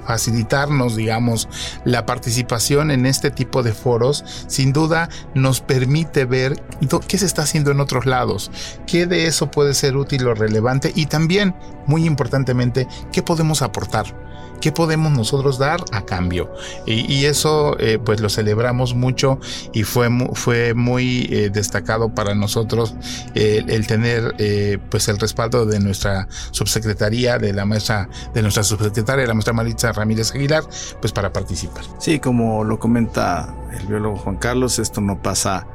facilitarnos, 0.06 0.96
digamos, 0.96 1.48
la 1.84 2.06
participación 2.06 2.90
en 2.90 3.06
este 3.06 3.30
tipo 3.30 3.62
de 3.62 3.72
foros, 3.72 4.24
sin 4.46 4.72
duda 4.72 5.08
nos 5.34 5.60
permite 5.60 6.24
ver 6.24 6.62
qué 7.06 7.18
se 7.18 7.26
está 7.26 7.42
haciendo 7.42 7.70
en 7.70 7.80
otros 7.80 8.06
lados, 8.06 8.50
qué 8.86 9.06
de 9.06 9.26
eso 9.26 9.50
puede 9.50 9.74
ser 9.74 9.96
útil 9.96 10.26
o 10.26 10.34
relevante 10.34 10.92
y 10.94 11.06
también, 11.06 11.54
muy 11.86 12.04
importantemente, 12.04 12.86
qué 13.12 13.22
podemos 13.22 13.62
aportar. 13.62 14.25
¿Qué 14.60 14.72
podemos 14.72 15.12
nosotros 15.12 15.58
dar 15.58 15.84
a 15.92 16.04
cambio? 16.04 16.50
Y, 16.86 17.26
eso 17.26 17.76
eh, 17.78 17.98
pues 18.02 18.20
lo 18.20 18.28
celebramos 18.28 18.94
mucho 18.94 19.38
y 19.72 19.82
fue, 19.82 20.08
fue 20.34 20.74
muy 20.74 21.28
eh, 21.30 21.50
destacado 21.50 22.14
para 22.14 22.34
nosotros 22.34 22.94
el 23.34 23.86
tener 23.86 24.34
eh, 24.38 24.78
pues 24.90 25.08
el 25.08 25.18
respaldo 25.18 25.66
de 25.66 25.80
nuestra 25.80 26.28
subsecretaría, 26.50 27.38
de 27.38 27.52
la 27.52 27.64
maestra, 27.64 28.08
de 28.32 28.42
nuestra 28.42 28.62
subsecretaria, 28.62 29.26
la 29.26 29.34
maestra 29.34 29.52
Maritza 29.52 29.92
Ramírez 29.92 30.32
Aguilar, 30.34 30.64
pues 31.00 31.12
para 31.12 31.32
participar. 31.32 31.84
Sí, 31.98 32.18
como 32.18 32.64
lo 32.64 32.78
comenta 32.78 33.54
el 33.78 33.86
biólogo 33.86 34.16
Juan 34.16 34.36
Carlos, 34.36 34.78
esto 34.78 35.00
no 35.00 35.20
pasa 35.22 35.66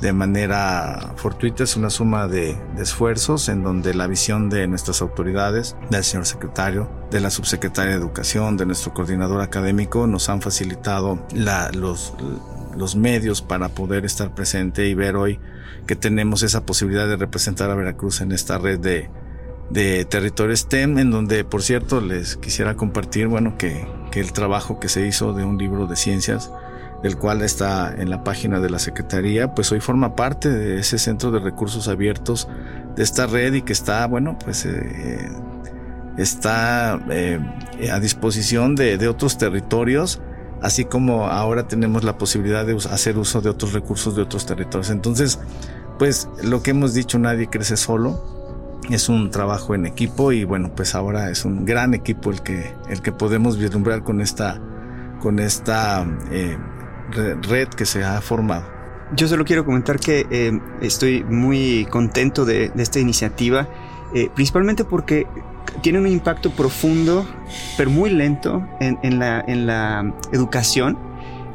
de 0.00 0.12
manera 0.12 1.14
fortuita, 1.16 1.64
es 1.64 1.76
una 1.76 1.90
suma 1.90 2.28
de, 2.28 2.56
esfuerzos 2.78 3.48
en 3.48 3.62
donde 3.62 3.94
la 3.94 4.06
visión 4.06 4.50
de 4.50 4.66
nuestras 4.66 5.00
autoridades, 5.00 5.76
del 5.90 6.04
señor 6.04 6.26
secretario, 6.26 6.90
de 7.10 7.20
la 7.20 7.30
subsecretaria 7.30 7.92
de 7.92 7.98
Educación, 7.98 8.56
de 8.56 8.66
nuestro 8.66 8.92
coordinador 8.92 9.40
académico, 9.40 10.06
nos 10.06 10.28
han 10.28 10.42
facilitado 10.42 11.18
los, 11.72 12.96
medios 12.96 13.40
para 13.40 13.70
poder 13.70 14.04
estar 14.04 14.34
presente 14.34 14.86
y 14.86 14.94
ver 14.94 15.16
hoy 15.16 15.40
que 15.86 15.96
tenemos 15.96 16.42
esa 16.42 16.66
posibilidad 16.66 17.06
de 17.08 17.16
representar 17.16 17.70
a 17.70 17.74
Veracruz 17.74 18.20
en 18.20 18.32
esta 18.32 18.58
red 18.58 18.78
de, 18.78 19.08
de 19.70 20.04
territorio 20.04 20.54
STEM, 20.54 20.98
en 20.98 21.10
donde, 21.10 21.44
por 21.44 21.62
cierto, 21.62 22.00
les 22.00 22.36
quisiera 22.36 22.76
compartir, 22.76 23.28
bueno, 23.28 23.56
que 23.56 23.86
el 24.12 24.32
trabajo 24.32 24.80
que 24.80 24.88
se 24.88 25.06
hizo 25.06 25.32
de 25.34 25.44
un 25.44 25.58
libro 25.58 25.86
de 25.86 25.96
ciencias 25.96 26.50
el 27.02 27.16
cual 27.16 27.42
está 27.42 27.94
en 27.96 28.10
la 28.10 28.24
página 28.24 28.60
de 28.60 28.70
la 28.70 28.78
Secretaría, 28.78 29.54
pues 29.54 29.70
hoy 29.72 29.80
forma 29.80 30.16
parte 30.16 30.48
de 30.48 30.80
ese 30.80 30.98
centro 30.98 31.30
de 31.30 31.40
recursos 31.40 31.88
abiertos 31.88 32.48
de 32.96 33.02
esta 33.02 33.26
red 33.26 33.52
y 33.54 33.62
que 33.62 33.72
está, 33.72 34.06
bueno, 34.06 34.38
pues 34.42 34.64
eh, 34.64 35.28
está 36.16 36.98
eh, 37.10 37.38
a 37.92 38.00
disposición 38.00 38.74
de, 38.74 39.06
otros 39.08 39.38
territorios, 39.38 40.20
así 40.62 40.84
como 40.84 41.26
ahora 41.26 41.68
tenemos 41.68 42.04
la 42.04 42.16
posibilidad 42.18 42.64
de 42.64 42.76
hacer 42.90 43.18
uso 43.18 43.40
de 43.40 43.50
otros 43.50 43.72
recursos 43.72 44.16
de 44.16 44.22
otros 44.22 44.46
territorios. 44.46 44.90
Entonces, 44.90 45.38
pues 45.98 46.28
lo 46.42 46.62
que 46.62 46.70
hemos 46.70 46.94
dicho, 46.94 47.18
nadie 47.18 47.48
crece 47.48 47.76
solo. 47.76 48.34
Es 48.90 49.08
un 49.08 49.30
trabajo 49.30 49.74
en 49.74 49.84
equipo 49.84 50.30
y 50.30 50.44
bueno, 50.44 50.70
pues 50.74 50.94
ahora 50.94 51.30
es 51.30 51.44
un 51.44 51.64
gran 51.64 51.92
equipo 51.92 52.30
el 52.30 52.42
que, 52.42 52.72
el 52.88 53.02
que 53.02 53.10
podemos 53.10 53.58
vislumbrar 53.58 54.04
con 54.04 54.20
esta, 54.20 54.60
con 55.20 55.40
esta 55.40 56.06
eh, 56.30 56.56
red 57.12 57.68
que 57.68 57.86
se 57.86 58.04
ha 58.04 58.20
formado. 58.20 58.64
Yo 59.14 59.28
solo 59.28 59.44
quiero 59.44 59.64
comentar 59.64 60.00
que 60.00 60.26
eh, 60.30 60.58
estoy 60.80 61.22
muy 61.22 61.86
contento 61.90 62.44
de, 62.44 62.72
esta 62.76 62.98
iniciativa, 62.98 63.68
eh, 64.14 64.30
principalmente 64.34 64.84
porque 64.84 65.26
tiene 65.80 66.00
un 66.00 66.08
impacto 66.08 66.50
profundo, 66.50 67.26
pero 67.76 67.90
muy 67.90 68.10
lento 68.10 68.66
en, 68.80 69.18
la, 69.18 69.44
en 69.46 69.66
la 69.66 70.12
educación 70.32 70.98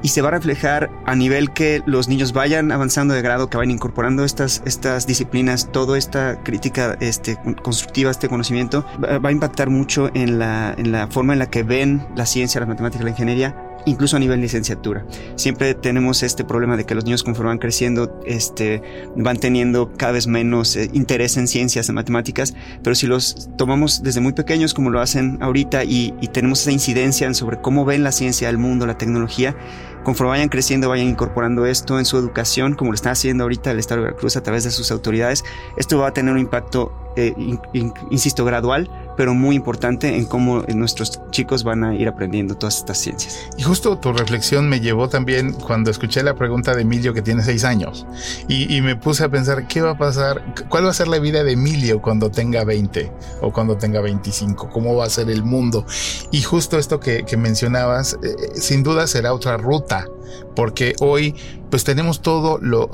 y 0.04 0.08
se 0.10 0.22
va 0.22 0.30
a 0.30 0.32
reflejar 0.32 0.90
a 1.06 1.16
nivel 1.16 1.52
que 1.52 1.84
los 1.86 2.08
niños 2.08 2.34
vayan 2.34 2.72
avanzando 2.72 3.14
de 3.14 3.22
grado, 3.22 3.50
que 3.50 3.58
vayan 3.58 3.72
incorporando 3.72 4.24
estas, 4.24 4.64
estas 4.66 5.06
disciplinas, 5.06 5.72
toda 5.72 5.98
esta 5.98 6.42
crítica 6.44 6.98
este, 7.00 7.38
constructiva, 7.62 8.12
este 8.12 8.30
conocimiento, 8.30 8.86
va, 9.04 9.28
a 9.28 9.32
impactar 9.32 9.70
mucho 9.70 10.10
en 10.14 10.40
la, 10.40 10.74
en 10.78 10.92
la 10.92 11.08
forma 11.08 11.34
en 11.34 11.40
la 11.40 11.50
que 11.50 11.64
ven 11.64 12.08
la 12.16 12.26
ciencia, 12.26 12.60
la 12.62 12.68
matemática, 12.68 13.04
la 13.04 13.12
ingeniería 13.12 13.71
incluso 13.86 14.18
a 14.18 14.20
nivel 14.20 14.42
licenciatura. 14.42 15.06
Siempre 15.36 15.74
tenemos 15.74 16.24
este 16.24 16.44
problema 16.44 16.78
de 16.78 16.86
que 16.86 16.96
los 16.96 17.06
niños 17.06 17.24
conforme 17.24 17.50
van 17.50 17.58
creciendo 17.58 18.20
este, 18.26 18.82
van 19.16 19.38
teniendo 19.38 19.92
cada 19.98 20.14
vez 20.14 20.28
menos 20.28 20.76
eh, 20.76 20.90
interés 20.94 21.38
en 21.38 21.48
ciencias, 21.48 21.90
en 21.90 21.96
matemáticas, 21.96 22.54
pero 22.84 22.96
si 22.96 23.08
los 23.08 23.50
tomamos 23.58 24.04
desde 24.04 24.22
muy 24.22 24.34
pequeños 24.34 24.74
como 24.74 24.90
lo 24.90 25.00
hacen 25.00 25.38
ahorita 25.42 25.84
y, 25.84 26.14
y 26.22 26.28
tenemos 26.28 26.62
esa 26.62 26.72
incidencia 26.72 27.32
sobre 27.34 27.62
cómo 27.62 27.86
ven 27.86 28.04
la 28.04 28.12
ciencia, 28.12 28.50
el 28.50 28.58
mundo, 28.58 28.86
la 28.86 28.98
tecnología, 28.98 29.56
conforme 30.04 30.32
vayan 30.32 30.50
creciendo, 30.50 30.90
vayan 30.90 31.08
incorporando 31.08 31.66
esto 31.66 32.00
en 32.00 32.06
su 32.06 32.18
educación, 32.18 32.76
como 32.76 32.92
lo 32.92 32.96
está 32.96 33.12
haciendo 33.12 33.44
ahorita 33.44 33.72
el 33.72 33.80
Estado 33.80 34.02
de 34.02 34.08
Veracruz 34.08 34.36
a 34.38 34.44
través 34.44 34.64
de 34.64 34.72
sus 34.72 34.92
autoridades, 34.92 35.44
esto 35.78 36.00
va 36.00 36.08
a 36.08 36.14
tener 36.14 36.34
un 36.34 36.40
impacto, 36.40 36.92
eh, 37.16 37.34
insisto, 38.10 38.46
gradual, 38.46 38.90
pero 39.18 39.34
muy 39.34 39.56
importante 39.56 40.18
en 40.18 40.26
cómo 40.26 40.64
nuestros 40.74 41.20
chicos 41.32 41.64
van 41.64 41.84
a 41.84 41.96
ir 41.96 42.08
aprendiendo 42.08 42.56
todas 42.56 42.78
estas 42.78 42.98
ciencias. 42.98 43.40
Y 43.58 43.64
justo 43.64 43.98
tu 43.98 44.14
reflexión 44.14 44.70
me 44.70 44.80
llevó 44.80 45.10
también 45.10 45.54
cuando 45.54 45.92
escuché 45.92 46.24
la 46.24 46.36
pregunta 46.36 46.74
de 46.74 46.82
Emilio 46.82 47.14
que 47.14 47.22
tiene 47.22 47.44
seis 47.44 47.64
años 47.64 48.06
y, 48.48 48.82
me 48.82 48.96
puse 48.96 49.24
a 49.24 49.30
pensar 49.30 49.68
qué 49.68 49.82
va 49.82 49.92
a 49.92 49.98
pasar, 49.98 50.56
cuál 50.70 50.86
va 50.86 50.90
a 50.90 50.94
ser 50.94 51.08
la 51.08 51.20
vida 51.20 51.44
de 51.44 51.52
Emilio 51.52 52.02
cuando 52.02 52.32
tenga 52.32 52.64
20 52.64 53.12
o 53.42 53.52
cuando 53.54 53.78
tenga 53.78 54.02
25, 54.02 54.70
cómo 54.70 54.96
va 54.96 55.06
a 55.06 55.10
ser 55.10 55.30
el 55.30 55.44
mundo. 55.44 55.86
Y 56.32 56.42
justo 56.42 56.80
esto 56.80 57.00
que, 57.00 57.24
mencionabas, 57.38 58.18
eh, 58.24 58.36
sin 58.56 58.82
duda 58.82 59.06
será 59.06 59.34
otra 59.34 59.58
ruta 59.58 59.91
porque 60.56 60.96
hoy 61.00 61.36
pues 61.70 61.84
tenemos 61.84 62.22
todo 62.22 62.58
lo 62.62 62.90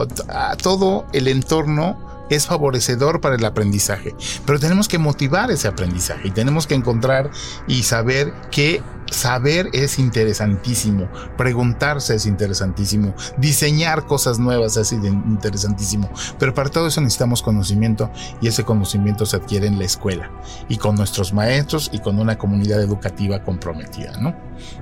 todo 0.62 1.06
el 1.14 1.28
entorno 1.28 1.98
es 2.30 2.46
favorecedor 2.48 3.22
para 3.22 3.36
el 3.36 3.46
aprendizaje, 3.46 4.14
pero 4.46 4.60
tenemos 4.60 4.88
que 4.88 4.98
motivar 4.98 5.50
ese 5.50 5.68
aprendizaje 5.68 6.28
y 6.28 6.32
tenemos 6.32 6.68
que 6.68 6.76
encontrar 6.76 7.32
y 7.68 7.84
saber 7.84 8.34
que 8.52 8.82
saber 9.12 9.70
es 9.74 10.00
interesantísimo, 10.00 11.08
preguntarse 11.38 12.16
es 12.16 12.26
interesantísimo, 12.26 13.14
diseñar 13.38 14.06
cosas 14.06 14.40
nuevas 14.40 14.78
es 14.78 14.92
interesantísimo, 14.92 16.10
pero 16.40 16.54
para 16.54 16.70
todo 16.70 16.88
eso 16.88 17.02
necesitamos 17.02 17.42
conocimiento 17.42 18.12
y 18.42 18.48
ese 18.48 18.64
conocimiento 18.64 19.26
se 19.26 19.38
adquiere 19.38 19.68
en 19.68 19.80
la 19.80 19.86
escuela 19.86 20.32
y 20.68 20.78
con 20.78 20.96
nuestros 20.96 21.34
maestros 21.34 21.90
y 21.94 22.00
con 22.00 22.20
una 22.20 22.38
comunidad 22.38 22.82
educativa 22.82 23.44
comprometida, 23.44 24.18
¿no? 24.20 24.36